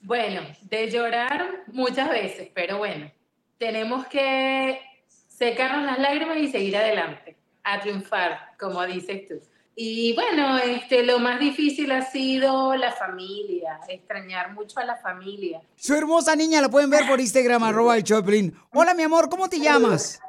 [0.00, 3.10] Bueno, de llorar muchas veces, pero bueno,
[3.56, 4.80] tenemos que
[5.28, 9.34] secarnos las lágrimas y seguir adelante, a triunfar, como dices tú.
[9.76, 15.60] Y bueno, este, lo más difícil ha sido la familia, extrañar mucho a la familia.
[15.74, 18.54] Su hermosa niña la pueden ver por Instagram, arroba el Choplin.
[18.72, 20.20] Hola, mi amor, ¿cómo te llamas?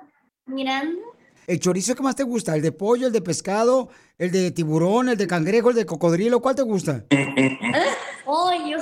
[0.47, 0.99] Miranda.
[1.45, 2.55] ¿El chorizo que más te gusta?
[2.55, 6.41] ¿El de pollo, el de pescado, el de tiburón, el de cangrejo, el de cocodrilo?
[6.41, 7.05] ¿Cuál te gusta?
[8.25, 8.79] Pollo.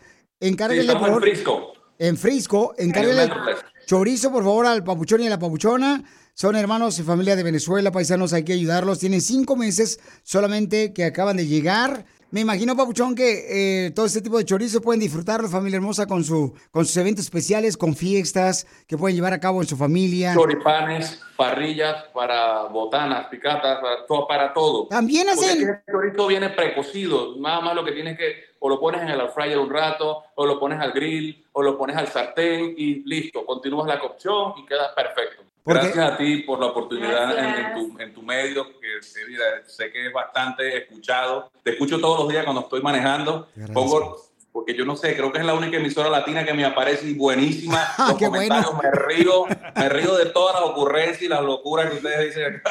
[0.49, 1.21] Encárguele en por...
[1.21, 1.71] Frisco.
[1.97, 3.61] En Frisco, En el encárguele Metroplex.
[3.85, 6.03] chorizo, por favor, al papuchón y a la papuchona.
[6.33, 8.99] Son hermanos y familia de Venezuela, paisanos, hay que ayudarlos.
[8.99, 12.05] Tienen cinco meses solamente que acaban de llegar.
[12.29, 16.25] Me imagino, papuchón, que eh, todo este tipo de chorizo pueden disfrutarlo, familia hermosa, con,
[16.25, 20.33] su, con sus eventos especiales, con fiestas que pueden llevar a cabo en su familia.
[20.33, 24.27] Choripanes, parrillas para botanas, picatas, para todo.
[24.27, 24.87] Para todo.
[24.87, 27.35] También Porque hacen- es que El chorizo viene precocido.
[27.39, 30.23] Nada más lo que tienes que, o lo pones en el air fryer un rato,
[30.35, 33.45] o lo pones al grill, o lo pones al sartén y listo.
[33.45, 35.43] Continúas la cocción y queda perfecto.
[35.67, 39.25] Porque- Gracias a ti por la oportunidad en, en tu, en tu medio, que eh,
[39.27, 41.51] mira, sé que es bastante escuchado.
[41.61, 43.49] Te escucho todos los días cuando estoy manejando.
[43.73, 44.15] Pongo,
[44.53, 47.13] porque yo no sé, creo que es la única emisora latina que me aparece y
[47.15, 47.85] buenísima.
[47.97, 49.45] Los qué comentarios, me río,
[49.75, 52.61] me río de todas las ocurrencias y las locuras que ustedes dicen.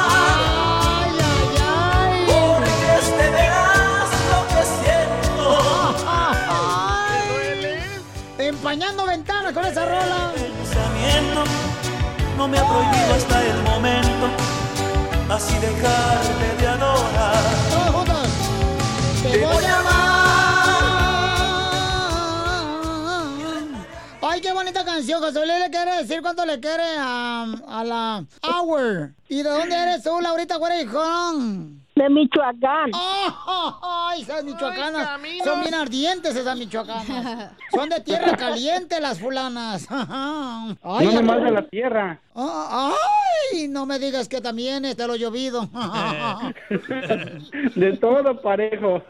[8.71, 10.31] Empañando ventanas con esa rola.
[10.33, 11.43] Pensamiento
[12.37, 14.29] no me ha prohibido hasta el momento
[15.29, 17.35] así dejarte de adorar.
[17.69, 18.29] Todos juntos.
[19.23, 19.81] Te voy a
[24.21, 25.21] Ay, qué bonita canción.
[25.21, 29.15] José Luis le quiere decir cuánto le quiere a, a la Hour.
[29.27, 31.80] ¿Y de dónde eres tú, Laurita Guarejón?
[32.01, 32.89] De Michoacán.
[33.83, 35.21] Ay, esas michoacanas.
[35.43, 37.51] Son bien ardientes esas michoacanas.
[37.71, 39.87] Son de tierra caliente las fulanas.
[39.91, 42.19] Ay, no nomás de la tierra.
[42.33, 42.91] Ah,
[43.53, 45.69] Ay, no me digas que también este lo llovido.
[47.75, 49.03] De todo parejo.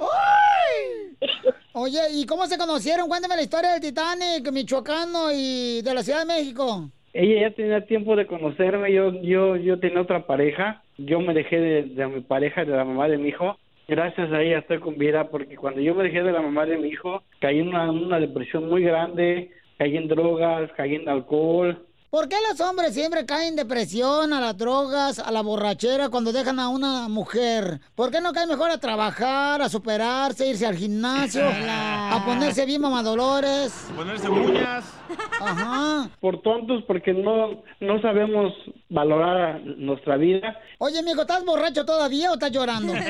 [1.72, 3.08] Oye, ¿y cómo se conocieron?
[3.08, 6.89] Cuéntame la historia del Titanic, michoacano y de la Ciudad de México.
[7.14, 11.60] Ella ya tenía tiempo de conocerme, yo, yo, yo tenía otra pareja, yo me dejé
[11.60, 15.30] de, mi pareja, de la mamá de mi hijo, gracias a ella estoy con vida,
[15.30, 18.70] porque cuando yo me dejé de la mamá de mi hijo, caí en una depresión
[18.70, 23.55] muy grande, caí en drogas, caí en alcohol, ¿Por qué los hombres siempre caen en
[23.55, 27.80] depresión, a las drogas, a la borrachera cuando dejan a una mujer?
[27.95, 32.82] ¿Por qué no caen mejor a trabajar, a superarse, irse al gimnasio, a ponerse bien
[32.82, 33.89] mamadolores?
[33.95, 34.93] Ponerse uñas.
[35.39, 36.09] Ajá.
[36.20, 38.51] por tontos, porque no, no sabemos
[38.89, 40.59] valorar nuestra vida.
[40.80, 42.93] Oye, mijo, ¿estás borracho todavía o estás llorando?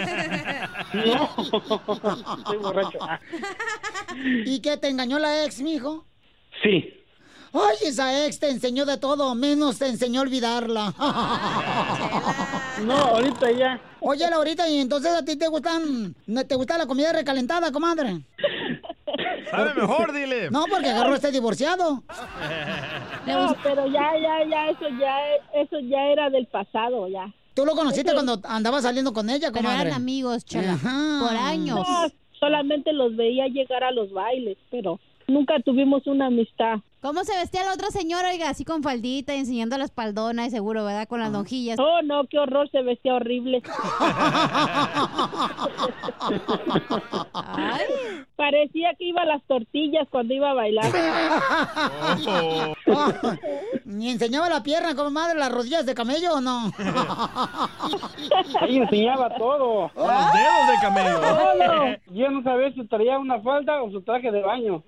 [0.94, 1.30] No,
[2.38, 3.00] estoy borracho.
[4.46, 6.06] ¿Y qué, te engañó la ex, mijo?
[6.62, 7.01] Sí.
[7.54, 10.94] Ay, esa ex te enseñó de todo, menos te enseñó a olvidarla.
[12.82, 13.80] No, ahorita ya.
[14.00, 16.16] Oye, Laurita, ¿y entonces a ti te gustan,
[16.48, 18.22] te gusta la comida recalentada, comadre?
[19.52, 20.50] Sabe mejor, dile.
[20.50, 22.02] No, porque agarró este divorciado.
[23.28, 25.16] No, pero ya, ya, ya, eso ya,
[25.54, 27.32] eso ya era del pasado, ya.
[27.54, 29.90] ¿Tú lo conociste cuando andabas saliendo con ella, Pero comadre?
[29.90, 31.84] eran amigos, Chela, por No,
[32.40, 36.80] solamente los veía llegar a los bailes, pero nunca tuvimos una amistad.
[37.02, 38.50] ¿Cómo se vestía la otra señora, oiga?
[38.50, 41.08] Así con faldita, y enseñando la espaldona, y seguro, ¿verdad?
[41.08, 41.80] Con las lonjillas.
[41.80, 43.64] Oh, no, qué horror, se vestía horrible.
[48.36, 50.86] Parecía que iba a las tortillas cuando iba a bailar.
[53.86, 56.72] ¿Ni enseñaba la pierna, comadre, las rodillas de camello o no?
[58.62, 59.90] Ahí enseñaba todo.
[59.96, 61.20] Los dedos de camello.
[61.20, 61.86] Todo.
[62.12, 64.84] Yo no sabía si traía una falda o su traje de baño.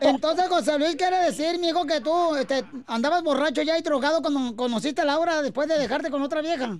[0.00, 4.54] Entonces, José Luis quiere decir, mijo, que tú este, andabas borracho ya y drogado cuando
[4.56, 6.78] conociste a Laura después de dejarte con otra vieja.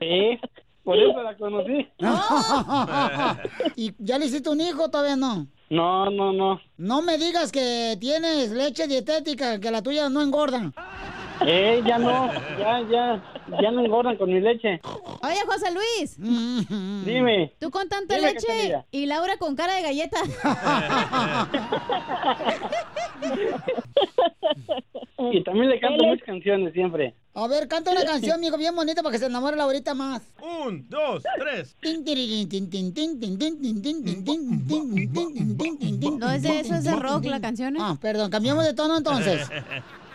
[0.00, 0.38] Sí,
[0.82, 1.88] por eso la conocí.
[3.76, 5.46] ¿Y ya le hiciste un hijo todavía no?
[5.70, 6.60] No, no, no.
[6.76, 10.72] No me digas que tienes leche dietética, que la tuya no engorda.
[11.40, 13.22] Eh, ya no, ya, ya,
[13.60, 14.80] ya no engordan con mi leche.
[15.22, 16.16] Oye, José Luis.
[17.04, 17.52] Dime.
[17.58, 18.86] Tú con tanta Dime, leche Cachanilla.
[18.90, 20.18] y Laura con cara de galleta.
[25.32, 27.14] Y también le canto muchas canciones siempre.
[27.34, 30.22] A ver, canta una canción, amigo, bien bonita para que se enamore la ahorita más.
[30.40, 31.76] Un, dos, tres.
[36.18, 37.76] No es de eso, es de rock la canción.
[37.76, 37.80] ¿eh?
[37.80, 39.48] Ah, perdón, cambiamos de tono entonces.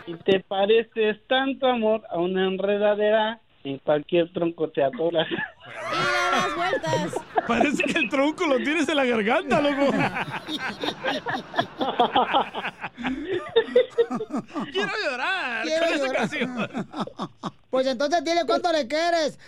[0.09, 5.27] Y te pareces tanto amor a una enredadera, en cualquier tronco te atoras.
[5.29, 7.13] das vueltas.
[7.47, 9.91] Parece que el tronco lo tienes en la garganta, loco.
[14.71, 16.15] Quiero llorar Quiero con esa llorar.
[16.15, 16.57] canción.
[17.69, 19.39] Pues entonces dile cuánto le quieres.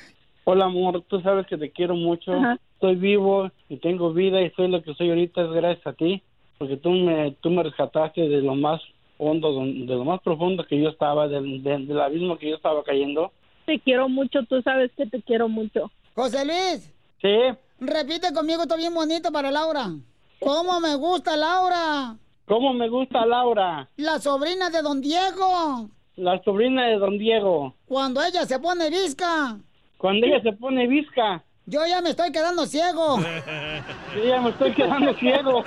[0.43, 2.33] Hola amor, tú sabes que te quiero mucho.
[2.33, 2.57] Ajá.
[2.75, 6.21] Estoy vivo y tengo vida y soy lo que soy ahorita es gracias a ti,
[6.57, 8.81] porque tú me tú me rescataste de lo más
[9.23, 12.83] hondo, de lo más profundo que yo estaba, del, del- del abismo que yo estaba
[12.83, 13.31] cayendo.
[13.65, 15.91] Te quiero mucho, tú sabes que te quiero mucho.
[16.15, 16.91] José Luis.
[17.21, 17.29] Sí.
[17.79, 19.87] Repite conmigo, está bien bonito para Laura.
[20.39, 22.15] ¿Cómo me gusta Laura?
[22.47, 23.87] ¿Cómo me gusta Laura?
[23.97, 25.89] La sobrina de don Diego.
[26.15, 27.75] La sobrina de don Diego.
[27.87, 29.57] Cuando ella se pone visca.
[29.97, 31.43] Cuando ella se pone visca.
[31.71, 33.17] Yo ya me estoy quedando ciego.
[34.13, 35.63] Yo ya me estoy quedando ciego.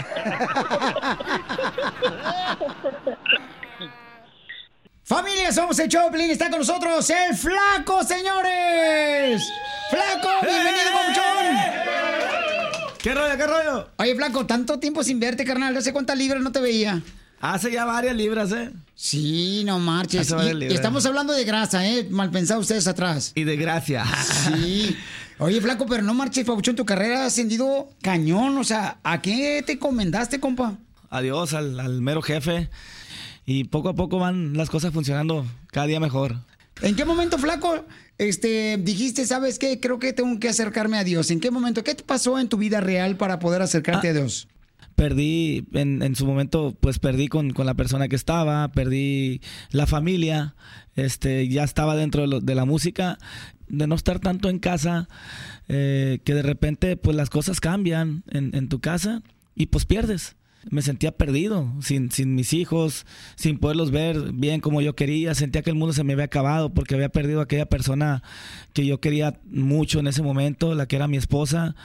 [5.03, 6.31] Familia, somos el Choplin.
[6.31, 9.43] Está con nosotros el Flaco, señores.
[9.89, 11.57] Flaco, bienvenido, papuchón.
[12.99, 13.89] ¿Qué rollo, qué rollo?
[13.97, 15.75] Oye, Flaco, tanto tiempo sin verte, carnal.
[15.75, 17.01] ¿Hace cuántas libras no te veía?
[17.41, 18.71] Hace ya varias libras, ¿eh?
[18.95, 20.31] Sí, no marches.
[20.31, 20.75] Y- libras.
[20.75, 22.07] estamos hablando de grasa, ¿eh?
[22.11, 23.33] Mal pensado ustedes atrás.
[23.35, 24.05] Y de gracia.
[24.47, 24.99] Sí.
[25.39, 26.77] Oye, Flaco, pero no marches, papuchón.
[26.77, 28.57] Tu carrera ha ascendido cañón.
[28.59, 30.79] O sea, ¿a qué te encomendaste, compa?
[31.11, 32.71] Adiós al, al mero jefe.
[33.47, 36.37] Y poco a poco van las cosas funcionando cada día mejor.
[36.83, 37.85] ¿En qué momento, Flaco,
[38.19, 39.81] este, dijiste, sabes qué?
[39.81, 41.31] Creo que tengo que acercarme a Dios.
[41.31, 41.85] ¿En qué momento?
[41.85, 44.49] ¿Qué te pasó en tu vida real para poder acercarte a Dios?
[44.97, 49.41] Perdí, en, en su momento, pues perdí con, con la persona que estaba, perdí
[49.71, 50.55] la familia,
[50.95, 53.19] este, ya estaba dentro de, lo- de la música,
[53.69, 55.09] de no estar tanto en casa,
[55.69, 59.23] eh, que de repente pues las cosas cambian en, en tu casa
[59.57, 60.37] y pues pierdes.
[60.71, 63.07] Me sentía perdido, sin, sin mis hijos,
[63.37, 65.35] sin poderlos ver bien como yo quería.
[65.35, 68.23] Sentía que el mundo se me había acabado porque había perdido a aquella persona
[68.73, 71.77] que yo quería mucho en ese momento, la que era mi esposa.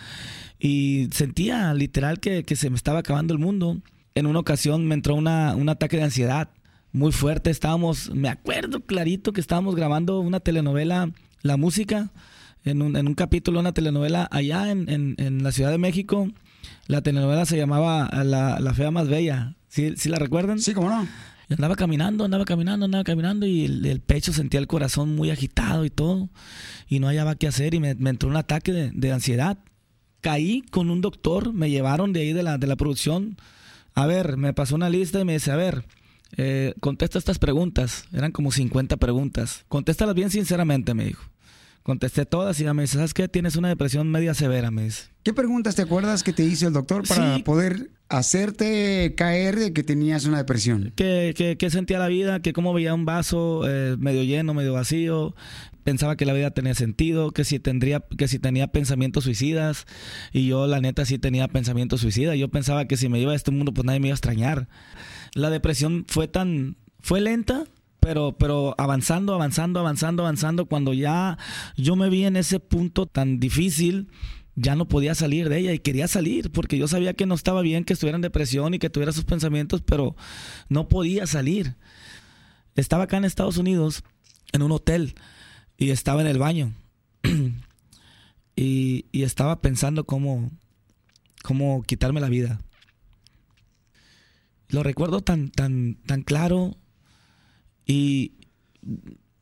[0.59, 3.81] Y sentía literal que, que se me estaba acabando el mundo.
[4.15, 6.49] En una ocasión me entró una, un ataque de ansiedad
[6.91, 7.49] muy fuerte.
[7.49, 11.11] Estábamos, me acuerdo clarito que estábamos grabando una telenovela,
[11.43, 12.11] La Música,
[12.65, 15.77] en un, en un capítulo de una telenovela allá en, en- en la Ciudad de
[15.77, 16.27] México.
[16.87, 19.55] La telenovela se llamaba La, la Fea Más Bella.
[19.67, 20.59] ¿Sí, ¿Sí la recuerdan?
[20.59, 21.07] Sí, cómo no.
[21.49, 25.31] Y andaba caminando, andaba caminando, andaba caminando y el, el pecho sentía el corazón muy
[25.31, 26.29] agitado y todo.
[26.87, 29.57] Y no hallaba qué hacer y me, me entró un ataque de, de ansiedad.
[30.21, 33.37] Caí con un doctor, me llevaron de ahí de la, de la producción.
[33.95, 35.85] A ver, me pasó una lista y me dice, a ver,
[36.37, 38.05] eh, contesta estas preguntas.
[38.13, 39.65] Eran como 50 preguntas.
[39.67, 41.23] Contéstalas bien sinceramente, me dijo.
[41.89, 43.27] Contesté todas y ya me dice, ¿sabes qué?
[43.27, 45.05] Tienes una depresión media severa, me dice.
[45.23, 47.41] ¿Qué preguntas te acuerdas que te hizo el doctor para Sí.
[47.41, 50.93] poder hacerte caer de que tenías una depresión?
[50.95, 54.73] que, que, que sentía la vida, que cómo veía un vaso eh, medio lleno, medio
[54.73, 55.33] vacío,
[55.83, 59.87] pensaba que la vida tenía sentido, que si tendría, que si tenía pensamientos suicidas,
[60.31, 63.35] y yo la neta sí tenía pensamientos suicidas, yo pensaba que si me iba a
[63.35, 64.69] este mundo pues nadie me iba a extrañar.
[65.33, 67.63] La depresión fue tan, fue lenta,
[67.99, 71.37] pero, pero avanzando, avanzando, avanzando, avanzando, cuando ya
[71.75, 74.09] yo me vi en ese punto tan difícil,
[74.55, 77.61] ya no podía salir de ella y quería salir porque yo sabía que no estaba
[77.61, 80.15] bien que estuviera en depresión y que tuviera sus pensamientos, pero
[80.67, 81.75] no podía salir.
[82.75, 84.03] Estaba acá en Estados Unidos
[84.51, 85.15] en un hotel
[85.77, 86.73] y estaba en el baño
[88.55, 90.51] y, estaba pensando cómo,
[91.43, 92.59] cómo quitarme la vida.
[94.67, 96.77] Lo recuerdo tan, tan, tan claro
[97.91, 98.33] y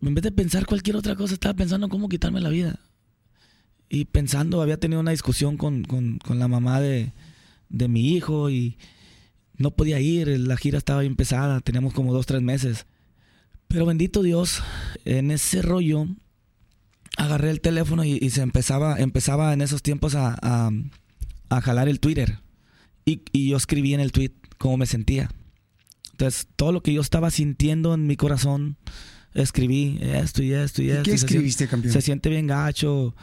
[0.02, 2.80] en vez de pensar cualquier otra cosa, estaba pensando cómo quitarme la vida
[3.90, 7.12] y pensando, había tenido una discusión con, con- con la mamá de,
[7.70, 8.78] de mi hijo y
[9.58, 12.86] no podía ir, la gira estaba bien pesada, teníamos como dos, tres meses.
[13.68, 14.62] Pero bendito Dios,
[15.04, 16.08] en ese rollo
[17.18, 20.72] agarré el teléfono y, y se empezaba, empezaba en esos tiempos a, a-
[21.50, 22.40] a jalar el Twitter.
[23.04, 25.30] Y, y yo escribí en el tweet cómo me sentía.
[26.18, 28.76] Entonces, todo lo que yo estaba sintiendo en mi corazón,
[29.36, 31.04] escribí esto y esto y esto.
[31.04, 31.94] qué escribiste, campeón?
[31.94, 33.14] Se siente bien gacho,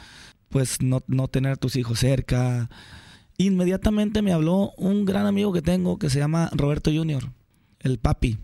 [0.47, 2.69] pues no, no tener a tus hijos cerca.
[3.37, 7.33] Inmediatamente me habló un gran amigo que tengo que se llama Roberto Junior,
[7.81, 8.37] el papi.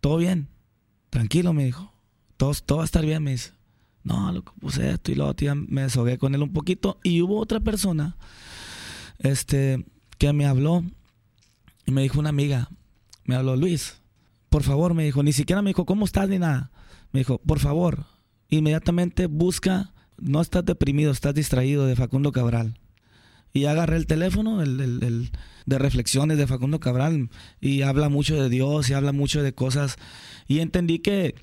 [0.00, 0.46] Todo bien,
[1.10, 1.92] tranquilo, me dijo.
[2.36, 3.50] Todo, todo va a estar bien, me dice.
[4.04, 7.00] No, loco, puse esto y lo otro, ya me desahogué con él un poquito.
[7.02, 8.16] Y hubo otra persona
[9.18, 9.84] este,
[10.18, 10.84] que me habló
[11.84, 12.70] y me dijo una amiga,
[13.24, 14.00] me habló Luis,
[14.48, 16.28] por favor, me dijo, ni siquiera me dijo, ¿cómo estás?
[16.28, 16.70] Ni nada.
[17.12, 18.04] Me dijo, por favor,
[18.48, 22.78] inmediatamente busca, no estás deprimido, estás distraído de Facundo Cabral.
[23.54, 25.30] Y agarré el teléfono, el, el- el
[25.66, 27.28] de reflexiones de Facundo Cabral,
[27.60, 29.96] y habla mucho de Dios y habla mucho de cosas.
[30.48, 31.34] Y entendí que,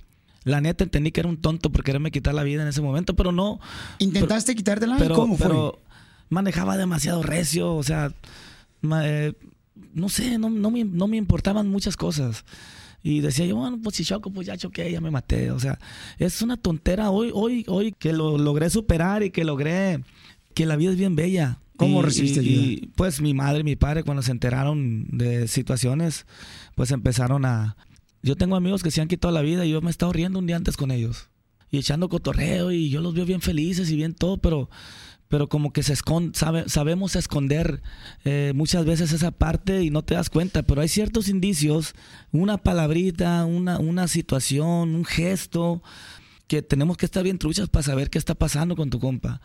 [0.44, 3.16] la neta, entendí que era un tonto por quererme quitar la vida en ese momento,
[3.16, 3.60] pero no.
[4.00, 4.96] ¿Intentaste quitártela?
[4.96, 5.48] ¿Y Pero, cómo fue?
[5.48, 5.80] pero
[6.30, 8.12] manejaba demasiado recio, o sea,
[9.04, 9.34] eh,
[9.94, 12.46] no sé, no, no me, no me importaban muchas cosas.
[13.02, 15.52] Y decía yo, bueno, pues si choco, pues ya choqué, ya me maté.
[15.52, 15.80] O sea,
[16.18, 20.04] es una tontera hoy, hoy, hoy que lo logré superar y que logré
[20.54, 21.60] que la vida es bien bella.
[21.78, 22.62] ¿Cómo Y- recibiste y- ayuda?
[22.66, 26.26] y, pues mi madre y mi padre cuando se enteraron de situaciones,
[26.76, 27.78] pues empezaron a...
[28.22, 30.40] Yo tengo amigos que se han quitado la vida y yo me he estado riendo
[30.40, 31.30] un día antes con ellos.
[31.72, 34.70] Y echando cotorreo y yo los veo bien felices y bien todo, pero,
[35.30, 37.82] pero como que se esconde, sabe, sabemos esconder
[38.26, 41.94] eh, muchas veces esa parte y no te das cuenta, pero hay ciertos indicios,
[42.32, 45.82] una palabrita, una, una situación, un gesto,
[46.48, 49.40] que tenemos que estar bien truchas para saber qué está pasando con tu compa.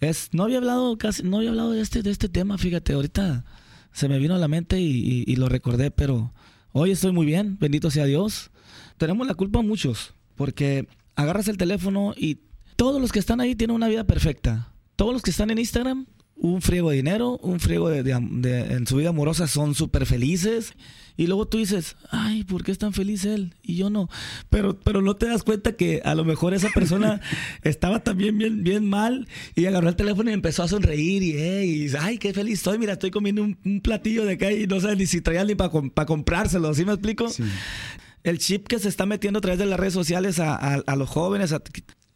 [0.00, 3.44] Es, no había hablado casi, no había hablado de este, de este tema, fíjate, ahorita
[3.92, 6.34] se me vino a la mente y, y- y lo recordé, pero
[6.72, 8.50] hoy estoy muy bien, bendito sea Dios.
[8.98, 12.40] Tenemos la culpa muchos, porque agarras el teléfono y
[12.76, 14.73] todos los que están ahí tienen una vida perfecta.
[14.96, 18.74] Todos los que están en Instagram, un friego de dinero, un friego de, de- de-
[18.74, 20.72] en su vida amorosa, son súper felices.
[21.16, 23.54] Y luego tú dices, ay, ¿por qué es tan feliz él?
[23.62, 24.08] Y yo no.
[24.50, 27.20] Pero, pero no te das cuenta que a lo mejor esa persona
[27.62, 31.92] estaba también bien, bien mal y agarró el teléfono y empezó a sonreír y, eh,
[32.00, 34.98] ay, qué feliz estoy, mira, estoy comiendo un, un platillo de acá y no sabes
[34.98, 35.70] ni si traía ni para
[36.06, 37.28] comprárselo, ¿sí me explico?
[38.24, 40.96] El chip que se está metiendo a través de las redes sociales a, a- a
[40.96, 41.62] los jóvenes a-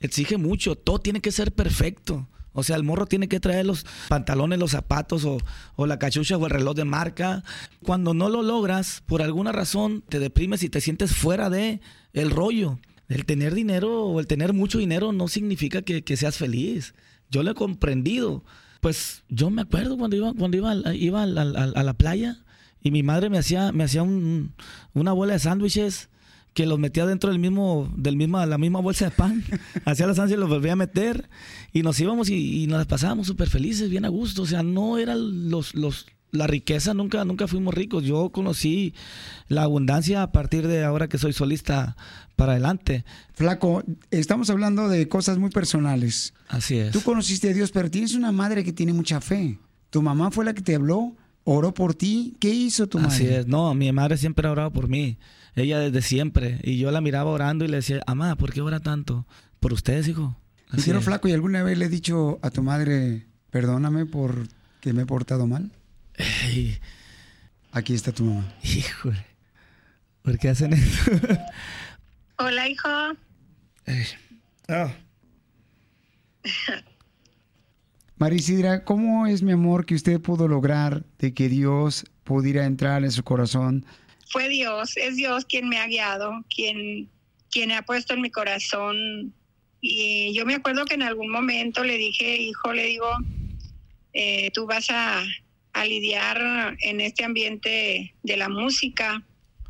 [0.00, 2.28] exige mucho, todo tiene que ser perfecto.
[2.58, 5.38] O sea, el morro tiene que traer los pantalones, los zapatos o,
[5.76, 7.42] o la cachucha o el reloj de marca.
[7.84, 11.80] Cuando no lo logras, por alguna razón, te deprimes y te sientes fuera de
[12.12, 12.78] el rollo.
[13.08, 16.94] El tener dinero o el tener mucho dinero no significa que, seas feliz.
[17.30, 18.44] Yo lo he comprendido.
[18.80, 22.44] Pues yo me acuerdo cuando iba, cuando iba, iba a, la- playa
[22.82, 24.52] y mi madre me hacía, me hacía un-
[24.94, 26.10] una bola de sándwiches
[26.58, 29.44] que los metía dentro del mismo, del misma, la misma bolsa de pan.
[29.84, 31.30] Hacía la sándwiches y los volvía a meter.
[31.72, 34.42] Y nos íbamos y, y nos pasábamos súper felices, bien a gusto.
[34.42, 38.02] O sea, no era los, los, la riqueza, nunca, nunca fuimos ricos.
[38.02, 38.92] Yo conocí
[39.46, 41.96] la abundancia a partir de ahora que soy solista
[42.34, 43.04] para adelante.
[43.34, 46.34] Flaco, estamos hablando de cosas muy personales.
[46.48, 46.90] Así es.
[46.90, 49.60] Tú conociste a Dios, pero tienes una madre que tiene mucha fe.
[49.90, 52.34] Tu mamá fue la que te habló, oró por ti.
[52.40, 53.38] ¿Qué hizo tu Así madre?
[53.38, 55.18] es, no, mi madre siempre ha orado por mí,
[55.58, 58.80] ella desde siempre, y yo la miraba orando y le decía, mamá, ¿por qué ora
[58.80, 59.26] tanto?
[59.60, 60.36] Por ustedes, hijo.
[60.70, 64.46] Y Así quiero flaco, ¿y alguna vez le he dicho a tu madre, perdóname por
[64.80, 65.72] que me he portado mal?
[67.72, 68.52] Aquí está tu mamá.
[68.62, 69.24] Híjole,
[70.22, 71.10] ¿por qué hacen eso?
[72.38, 72.88] Hola, hijo.
[74.68, 74.92] Ah.
[78.16, 83.12] Marisidra, ¿cómo es mi amor que usted pudo lograr de que Dios pudiera entrar en
[83.12, 83.86] su corazón?
[84.30, 87.08] Fue Dios, es Dios quien me ha guiado, quien,
[87.50, 89.34] quien ha puesto en mi corazón.
[89.80, 93.08] Y yo me acuerdo que en algún momento le dije, hijo, le digo,
[94.12, 95.24] eh, tú vas a,
[95.72, 99.22] a lidiar en este ambiente de la música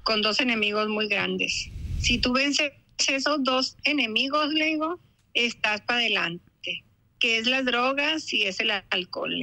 [0.03, 1.71] con dos enemigos muy grandes.
[2.01, 2.73] Si tú vences
[3.07, 4.99] esos dos enemigos, le digo,
[5.35, 6.85] estás para adelante,
[7.19, 9.35] que es las drogas y es el alcohol.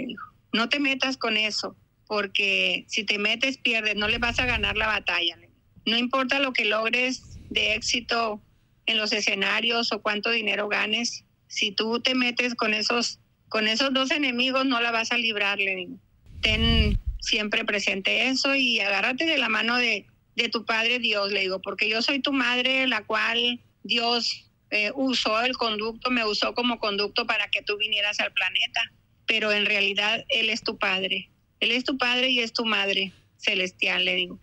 [0.54, 1.76] No te metas con eso,
[2.08, 5.38] porque si te metes pierdes, no le vas a ganar la batalla.
[5.86, 8.42] No importa lo que logres de éxito
[8.86, 13.94] en los escenarios o cuánto dinero ganes, si tú te metes con esos con esos
[13.94, 15.98] dos enemigos no la vas a librar, le digo.
[16.42, 21.42] Ten siempre presente eso y agárrate de la mano de, de tu Padre Dios, le
[21.42, 26.54] digo, porque yo soy tu madre, la cual Dios eh, usó el conducto, me usó
[26.54, 28.92] como conducto para que tú vinieras al planeta,
[29.26, 31.30] pero en realidad Él es tu Padre.
[31.60, 34.40] Él es tu Padre y es tu Madre celestial, le digo.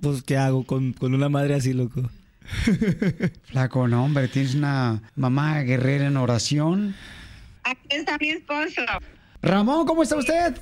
[0.00, 2.10] Pues, ¿qué hago con, con una madre así, loco?
[3.44, 6.94] Flaco, no, hombre, tienes una mamá guerrera en oración.
[7.64, 8.82] Aquí está mi esposo.
[9.42, 10.56] Ramón, ¿cómo está usted?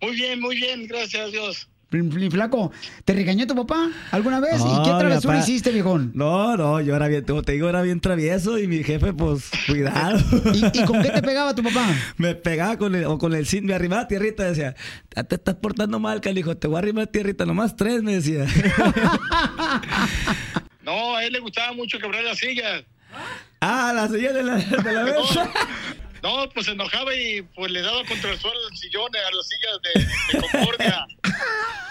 [0.00, 1.68] Muy bien, muy bien, gracias a Dios.
[1.90, 2.70] Flaco,
[3.06, 4.60] ¿te regañó tu papá alguna vez?
[4.60, 6.12] ¿Y No, qué travesura papá- hiciste, viejón?
[6.14, 9.50] No, no, yo era bien, como te digo, era bien travieso y mi jefe, pues,
[9.66, 10.18] cuidado.
[10.52, 11.86] ¿Y, y con qué te pegaba tu papá?
[12.18, 14.74] Me pegaba con el, o con el cinto, me arrimaba tierrita, decía,
[15.16, 18.44] "Ya te estás portando mal, canijo, te voy a arrimar tierrita, nomás tres, me decía.
[20.84, 22.82] No, a él le gustaba mucho quebrar las sillas.
[23.60, 25.50] ah, la silla de la, de la mesa.
[26.22, 29.48] No, pues se enojaba y pues le daba contra el suelo el sillón a las
[29.48, 31.06] sillas de, de Concordia.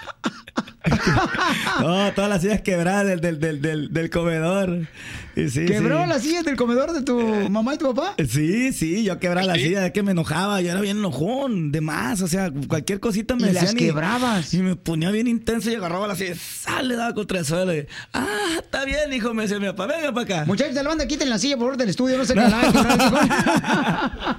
[1.82, 4.88] No, todas las sillas quebradas del, del, del, del, del comedor.
[5.36, 6.10] Y sí, ¿Quebró sí.
[6.10, 7.20] las sillas del comedor de tu
[7.50, 8.16] mamá y tu papá?
[8.28, 11.80] Sí, sí, yo quebraba la silla, es que me enojaba, yo era bien enojón, de
[11.82, 14.52] más, o sea, cualquier cosita me ¿Y las quebrabas?
[14.56, 17.86] Y me ponía bien intenso y agarraba la silla, sale, daba contra el suelo y,
[18.14, 18.26] ah,
[18.58, 20.46] está bien, hijo, me decía mi papá, venga para acá.
[20.48, 22.48] Muchachos de la banda, quiten la silla por favor del estudio, no se la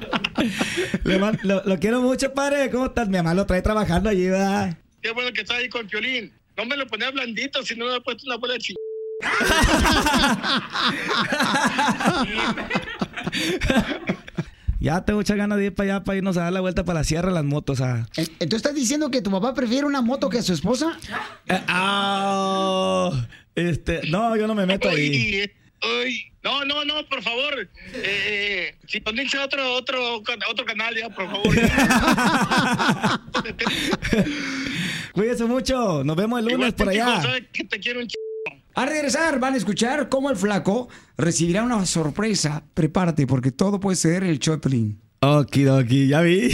[1.05, 3.07] Le man- lo, lo quiero mucho, padre, ¿cómo estás?
[3.09, 4.77] Mi mamá lo trae trabajando allí, va.
[5.01, 6.33] Qué bueno que está ahí con Piolín.
[6.59, 8.75] No me lo ponía blandito, si no me ha puesto una bola de ch...
[14.81, 17.01] Ya tengo muchas ganas de ir para allá, para irnos a dar la vuelta para
[17.01, 18.09] la sierra las motos, ah.
[18.17, 20.99] ¿Entonces estás diciendo que tu papá prefiere una moto que a su esposa?
[21.47, 23.11] Eh, ah,
[23.55, 25.11] este, no, yo no me meto ahí.
[25.11, 25.53] Uy,
[26.05, 26.25] uy.
[26.43, 27.69] No, no, no, por favor.
[27.93, 31.55] Eh, eh, si ponéis otro, otro, otro canal ya, por favor.
[35.19, 37.21] Cuídese mucho, nos vemos el lunes por allá.
[37.21, 38.15] sabes que te quiero un ch...
[38.77, 42.63] A regresar van a escuchar cómo el flaco recibirá una sorpresa.
[42.73, 45.01] Prepárate porque todo puede ser el Choplin.
[45.19, 46.51] Okidoki, ya vi.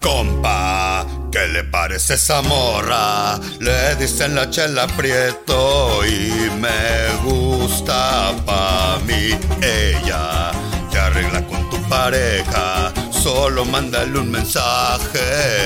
[0.00, 3.40] Compa, ¿qué le parece esa morra?
[3.58, 9.36] Le dicen la chela prieto y me gusta pa' mí.
[9.60, 10.52] Ella
[10.92, 12.94] te arregla con tu pareja.
[13.24, 15.18] Solo mándale un mensaje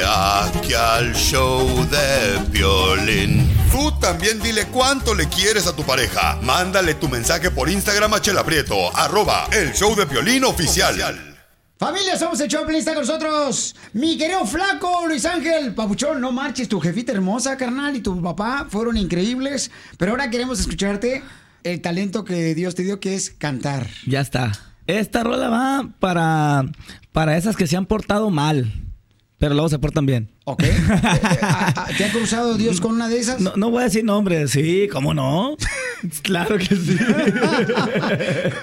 [0.06, 3.50] aquí al show de violín.
[3.72, 6.38] Tú también dile cuánto le quieres a tu pareja.
[6.40, 10.94] Mándale tu mensaje por Instagram a Chela Prieto, arroba el show de violín oficial.
[11.76, 15.74] Familia, somos el Choplin, está con nosotros mi querido flaco Luis Ángel.
[15.74, 19.72] Papuchón, no marches, tu jefita hermosa, carnal, y tu papá fueron increíbles.
[19.96, 21.24] Pero ahora queremos escucharte
[21.64, 23.88] el talento que Dios te dio, que es cantar.
[24.06, 24.67] Ya está.
[24.88, 26.64] Esta rola va para,
[27.12, 28.72] para esas que se han portado mal,
[29.36, 30.30] pero luego se portan bien.
[30.44, 30.62] Ok.
[31.98, 33.38] ¿Te ha cruzado Dios con una de esas?
[33.38, 35.58] No, no voy a decir nombres, sí, ¿cómo no?
[36.22, 36.96] claro que sí.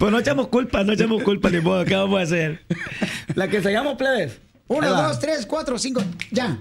[0.00, 2.66] pues no echamos culpa, no echamos culpa, ni modo, ¿qué vamos a hacer?
[3.36, 4.40] La que se llama plebes.
[4.66, 6.02] Uno, dos, tres, cuatro, cinco.
[6.32, 6.58] Ya.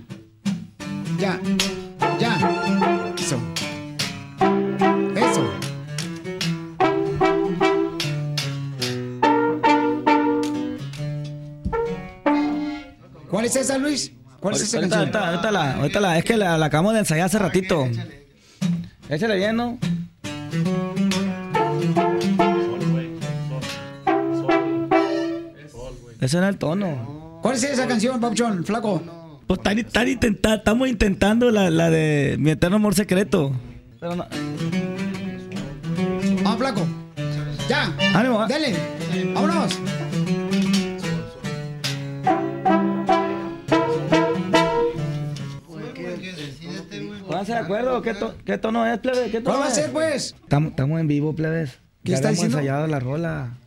[1.17, 1.39] Ya.
[2.19, 3.02] Ya.
[13.33, 14.11] ¿Cuál es esa, Luis?
[14.39, 15.23] ¿Cuál es esa ahorita, canción?
[15.23, 17.87] ahorita, la, ahorita la, es que la, la acabamos de ensayar hace ratito.
[19.09, 19.79] Échale bien, ¿no?
[26.19, 27.39] Ese era el tono.
[27.41, 29.01] ¿Cuál es esa canción, Papuchón, flaco?
[29.47, 33.51] Pues están, están intenta- estamos intentando la, la de Mi Eterno Amor Secreto.
[33.99, 34.25] Pero no-
[36.45, 36.81] Ah, flaco.
[37.67, 37.93] Ya.
[38.13, 38.47] Ánimo, ah.
[38.47, 38.73] Dale.
[39.33, 39.77] Vámonos.
[47.47, 49.29] De acuerdo, ¿qué, to- qué tono es, plebe?
[49.31, 49.75] ¿Qué tono ¿Cuál va a es?
[49.75, 50.35] ser, pues?
[50.41, 51.79] Estamos, en vivo, plebes.
[52.03, 52.57] ¿Qué Ya está habíamos diciendo?
[52.59, 53.57] ensayado la rola.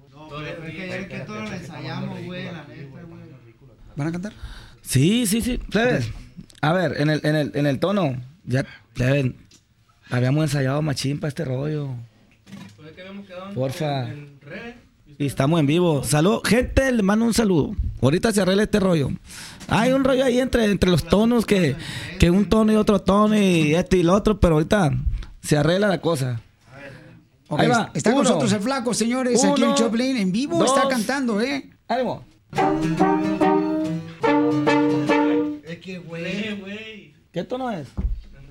[3.97, 4.33] ¿Van a cantar?
[4.83, 5.59] Sí, sí, sí.
[5.59, 6.11] Plebes,
[6.61, 9.33] a ver, en el, en el, en el tono, ya, plebes,
[10.11, 11.91] habíamos ensayado machín para este rollo.
[13.55, 14.09] Porfa.
[15.19, 16.05] Y estamos en vivo.
[16.05, 17.75] Salud, gente, le mando un saludo.
[18.03, 19.11] Ahorita se arregla este rollo.
[19.69, 21.77] Hay un rollo ahí entre, entre los tonos que,
[22.19, 24.91] que un tono y otro tono y este y el otro, pero ahorita
[25.43, 26.41] se arregla la cosa.
[27.49, 27.91] Ok, Ahí va.
[27.95, 28.29] Está con Uno.
[28.29, 29.43] nosotros el flaco, señores.
[29.45, 30.91] aquí Uno, el Choplin en vivo está dos.
[30.91, 31.71] cantando, ¿eh?
[31.89, 32.25] Ánimo.
[35.65, 37.15] Es que, güey.
[37.33, 37.89] ¿Qué tono es?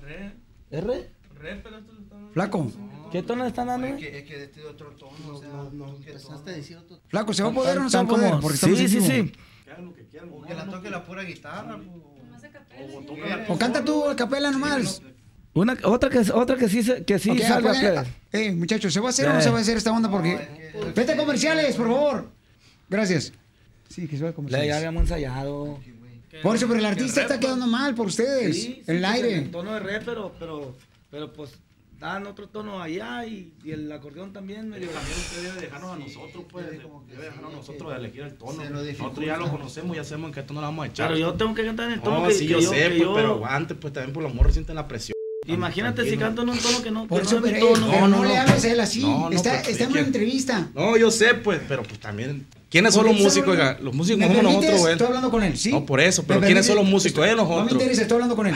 [0.02, 0.32] Re.
[0.70, 1.10] ¿R?
[1.40, 2.16] Re, pero esto está...
[2.32, 2.70] Flaco.
[3.12, 3.86] ¿Qué tono le están dando?
[3.86, 6.98] Es que, es que este es otro tono, o sea, no, empezaste a decir otro
[7.08, 8.30] Flaco, ¿se va a poder o no se va a poder?
[8.30, 9.32] como- Porque estamos sí,
[9.78, 10.36] en sí, vivo.
[10.38, 10.42] sí.
[10.42, 11.78] O que la toque la pura guitarra.
[13.48, 15.00] O canta tú a capela nomás.
[15.54, 18.04] Una, otra que otra que sí se- que sí Ok, salga.
[18.32, 19.42] Eh, muchachos, ¿se va a hacer o no Eh.
[19.42, 20.10] se va a hacer esta onda?
[20.10, 20.72] Porque.
[20.94, 22.30] Vete a comerciales, por favor.
[22.90, 23.32] Gracias.
[23.88, 24.68] Sí, que se va a Le- comerciales.
[24.68, 25.78] ya habíamos ensayado.
[26.42, 28.54] Por eso, pero el artista está quedando mal por ustedes.
[28.54, 29.34] Sí, sí, en el pues, aire.
[29.38, 30.76] El tono de re, pero, pero,
[31.10, 31.52] pero pues
[31.98, 34.88] dan otro tono allá y, y el acordeón también medio...
[34.90, 38.62] También usted debe dejarnos a nosotros, pues, debe dejarnos a nosotros de elegir el tono.
[38.64, 41.08] Nosotros ya lo conocemos, ya sabemos en qué tono lo vamos a echar.
[41.08, 42.88] Pero yo tengo que cantar en el tono No, que, sí, que yo, sé, que
[42.88, 45.14] pues, yo- pero aguante, pues, también por los morros sienten la presión.
[45.46, 47.72] Imagínate si canto en un tono que no, Por que eso, no es mi pero,
[47.72, 47.88] tono.
[47.90, 49.00] pero no, le hables a él así.
[49.00, 50.68] No, no, está pues, está en una que- entrevista.
[50.74, 52.46] No, yo sé, pues, pero pues también.
[52.68, 53.48] ¿Quiénes son Porque los músicos?
[53.50, 53.78] oiga?
[53.80, 54.92] Los músicos ¿Me somos nosotros, güey.
[54.94, 55.70] Estoy hablando con él, ¿sí?
[55.70, 57.24] No, por eso, ¿Me pero ¿quiénes son los músicos?
[57.24, 57.72] Eh, No me nosotros.
[57.74, 58.54] interesa, estoy hablando con él.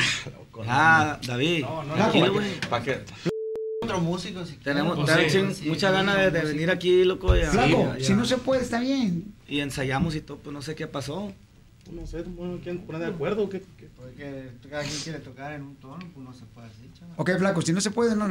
[0.66, 1.64] Ah, David.
[1.94, 2.60] tranquilo, güey.
[2.68, 3.00] ¿Para qué?
[3.90, 5.38] Otro músico, si Tenemos Pues sí.
[5.38, 6.46] chin- Sí, muchas sí, ganas sí, de, de sí.
[6.48, 7.36] venir aquí, loco.
[7.36, 9.34] y a- Flaco, y a- si no se puede, está bien.
[9.48, 11.32] Y ensayamos y todo, pues no sé qué pasó.
[11.90, 13.48] No sé, bueno, ¿quién pone de acuerdo?
[13.48, 13.62] ¿Qué,
[13.96, 17.14] Porque cada quien quiere tocar en un tono, pues no se puede así, chaval.
[17.16, 18.26] Ok, flaco, si no se puede, no.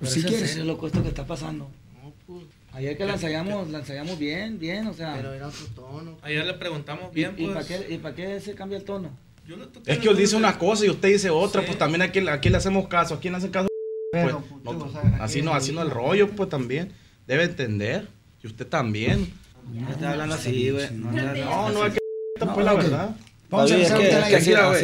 [0.00, 0.50] Pero si quieres.
[0.50, 1.70] serio, loco, esto que está pasando.
[2.72, 5.14] Ayer que la ensayamos, la ensayamos bien, bien, o sea.
[5.14, 6.18] Pero era otro tono.
[6.22, 7.54] Ayer le preguntamos ¿Y, bien, y pues.
[7.54, 9.10] para qué, y pa' qué se cambia el tono?
[9.86, 12.56] Es que él dice una cosa y usted dice otra, pues también aquí, aquí le
[12.56, 13.68] hacemos caso, aquí le hacen caso.
[14.22, 16.92] Pues, Pero, no, puto, o sea, así no, así no el- rollo, pues también.
[17.26, 18.08] Debe entender.
[18.42, 19.32] Y usted también.
[19.72, 20.90] No está hablando así, güey.
[20.92, 21.98] No, No, no, es que
[22.52, 23.16] pues la verdad.
[23.50, 23.76] Vamos a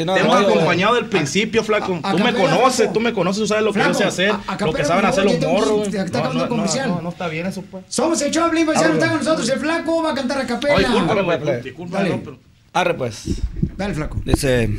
[0.04, 2.00] no te hemos acompañado del principio, flaco.
[2.10, 4.84] tú me conoces, tú me conoces, tú sabes lo que yo sé hacer, lo que
[4.84, 5.90] saben hacer los ya morros.
[5.90, 7.84] ya no, no está bien eso, pues.
[7.88, 9.00] Somos el Choplin, paisano, Ábrele.
[9.04, 9.48] está con nosotros.
[9.48, 10.88] El flaco va a cantar a capela.
[10.88, 11.74] Dale, pues, pues.
[11.90, 12.38] no, pero-
[12.72, 13.40] Arre, pues.
[13.76, 14.20] Dale, flaco.
[14.24, 14.70] Dice.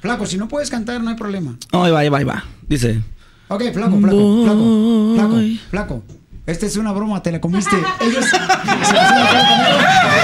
[0.00, 1.56] Flaco, si no puedes cantar, no hay problema.
[1.72, 2.44] No, ahí va, ahí va, ahí va.
[2.68, 3.00] Dice.
[3.48, 6.02] Ok, flaco, flaco, flaco, flaco, flaco.
[6.46, 7.76] Esta es una broma, te la comiste.
[8.00, 10.14] Ellos se pusieron a jugar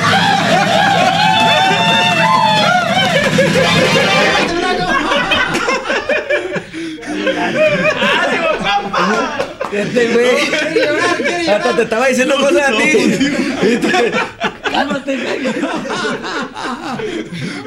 [9.72, 10.36] Este güey.
[10.48, 11.60] Quiere llorar, quiere llorar.
[11.60, 14.50] Hasta te estaba diciendo cosas a ti.
[14.70, 15.18] Cálmate,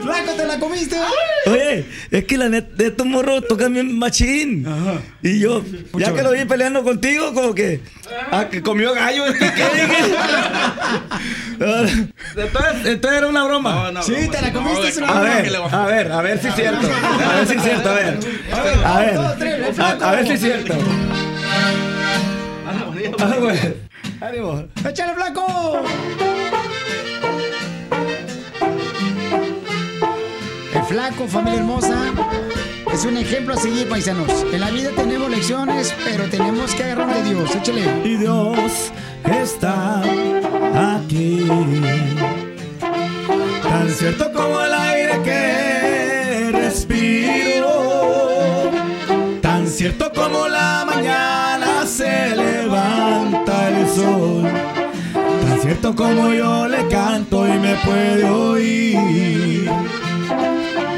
[0.02, 0.96] Flaco, te la comiste.
[1.48, 4.66] Oye, es que la neta de estos morros tocan bien machín.
[5.22, 5.64] Y yo,
[5.98, 7.82] ya que lo vi peleando contigo, como que.
[8.32, 10.16] Ah, que comió gallo este que dije.
[12.38, 13.74] entonces, entonces era una broma.
[13.74, 16.40] No, no, Sí, broma, te la no, comiste, una A ver, a ver, a ver
[16.40, 16.88] si es cierto.
[16.88, 18.20] A ver si es cierto, a ver.
[18.54, 18.62] A
[19.00, 19.18] ver.
[20.04, 20.74] A, ver si es cierto.
[23.20, 23.58] Ah, güey.
[24.22, 24.66] Ánimo.
[24.88, 25.84] ¡Échale, flaco!
[30.94, 31.98] Flaco, familia hermosa,
[32.94, 34.30] es un ejemplo a seguir, paisanos.
[34.54, 37.56] En la vida tenemos lecciones, pero tenemos que agarrar de Dios.
[37.56, 37.82] Échale.
[38.04, 38.92] Y Dios
[39.26, 40.04] está
[40.96, 41.48] aquí.
[43.64, 47.72] Tan cierto como el aire que respiro.
[49.42, 54.44] Tan cierto como la mañana se levanta el sol.
[55.48, 59.72] Tan cierto como yo le canto y me puede oír.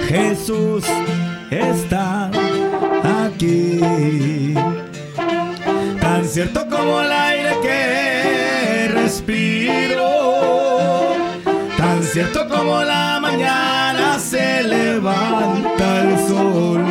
[0.08, 0.84] Jesús
[1.50, 2.30] está
[3.26, 4.54] aquí.
[6.00, 10.10] Tan cierto como el aire que respiro.
[11.78, 16.84] Tan cierto como la mañana se levanta el sol.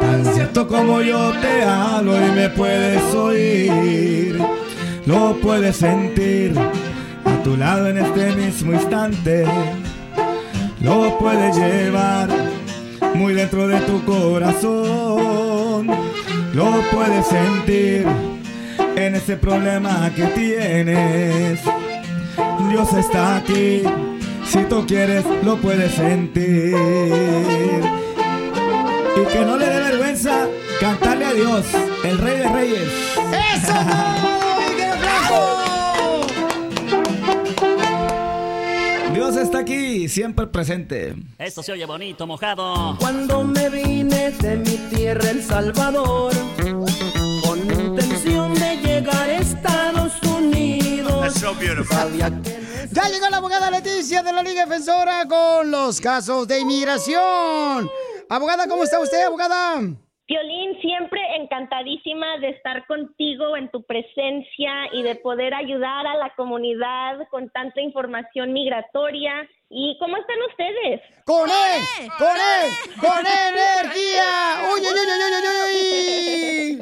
[0.00, 4.38] Tan cierto como yo te hablo y me puedes oír.
[5.06, 6.54] Lo puedes sentir
[7.24, 9.46] a tu lado en este mismo instante.
[10.80, 12.28] Lo puedes llevar
[13.14, 15.88] muy dentro de tu corazón.
[16.54, 18.06] Lo puedes sentir
[18.96, 21.60] en ese problema que tienes.
[22.70, 23.82] Dios está aquí.
[24.44, 26.74] Si tú quieres, lo puedes sentir.
[29.16, 30.46] Y que no le dé vergüenza
[30.80, 31.66] cantarle a Dios,
[32.04, 32.88] el Rey de Reyes.
[33.54, 33.74] ¡Eso!
[34.76, 35.67] ¡Qué
[39.36, 41.14] está aquí, siempre presente.
[41.38, 42.96] Esto se oye bonito, mojado.
[42.98, 46.32] Cuando me vine de mi tierra, El Salvador,
[47.44, 52.58] con intención de llegar a Estados Unidos, sabía que
[52.92, 57.90] Ya llegó la abogada Leticia de la Liga Defensora con los casos de inmigración.
[58.28, 59.80] Abogada, ¿cómo está usted, abogada?
[60.28, 66.34] Violín, siempre encantadísima de estar contigo en tu presencia y de poder ayudar a la
[66.36, 69.48] comunidad con tanta información migratoria.
[69.70, 71.00] ¿Y cómo están ustedes?
[71.24, 71.82] ¡Con él!
[72.18, 72.70] ¡Con él!
[73.00, 74.68] ¡Con energía!
[74.74, 75.48] ¡Uy, uy, uy, uy, uy,
[76.76, 76.78] uy!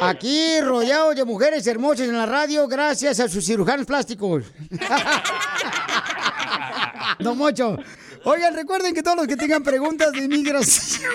[0.00, 4.52] Aquí rodeado de mujeres hermosas en la radio gracias a sus cirujanos plásticos.
[7.20, 7.76] Don Mocho.
[8.26, 11.12] Oigan, recuerden que todos los que tengan preguntas de inmigración.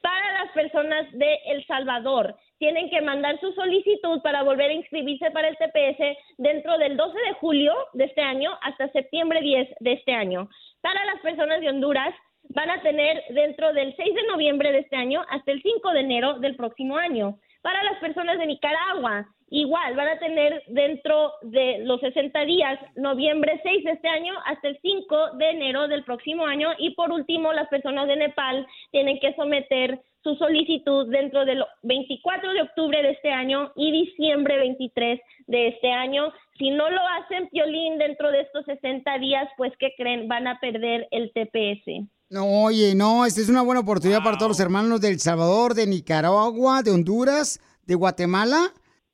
[0.04, 2.36] para las personas de El Salvador.
[2.60, 7.18] Tienen que mandar su solicitud para volver a inscribirse para el TPS dentro del 12
[7.18, 10.50] de julio de este año hasta septiembre 10 de este año.
[10.82, 12.14] Para las personas de Honduras
[12.50, 16.00] van a tener dentro del 6 de noviembre de este año hasta el 5 de
[16.02, 17.40] enero del próximo año.
[17.62, 23.62] Para las personas de Nicaragua, igual van a tener dentro de los 60 días, noviembre
[23.62, 26.70] 6 de este año hasta el 5 de enero del próximo año.
[26.80, 32.52] Y por último, las personas de Nepal tienen que someter su solicitud dentro del 24
[32.52, 36.34] de octubre de este año y diciembre 23 de este año.
[36.58, 40.28] Si no lo hacen, Piolín, dentro de estos 60 días, pues, ¿qué creen?
[40.28, 42.10] Van a perder el TPS.
[42.30, 45.76] No, oye, no, esta es una buena oportunidad para todos los hermanos de El Salvador,
[45.76, 48.74] de Nicaragua, de Honduras, de Guatemala.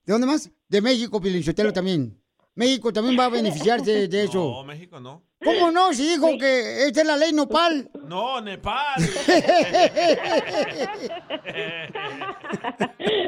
[0.10, 0.50] ¿De dónde más?
[0.68, 2.20] De México, Pilinchotelo también.
[2.56, 4.40] México también va a beneficiarse de eso.
[4.40, 5.24] No, México no.
[5.44, 5.94] ¿Cómo no?
[5.94, 7.92] Si dijo que esta es la ley nopal.
[8.08, 8.96] No, Nepal.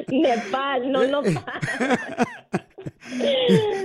[0.09, 1.21] Nepal, no, no.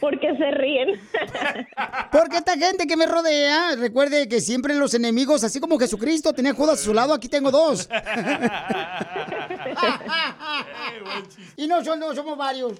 [0.00, 0.88] Porque se ríen.
[2.10, 6.54] Porque esta gente que me rodea, recuerde que siempre los enemigos, así como Jesucristo tenía
[6.54, 7.86] Judas a su lado, aquí tengo dos.
[11.56, 12.78] y no, son, no somos varios.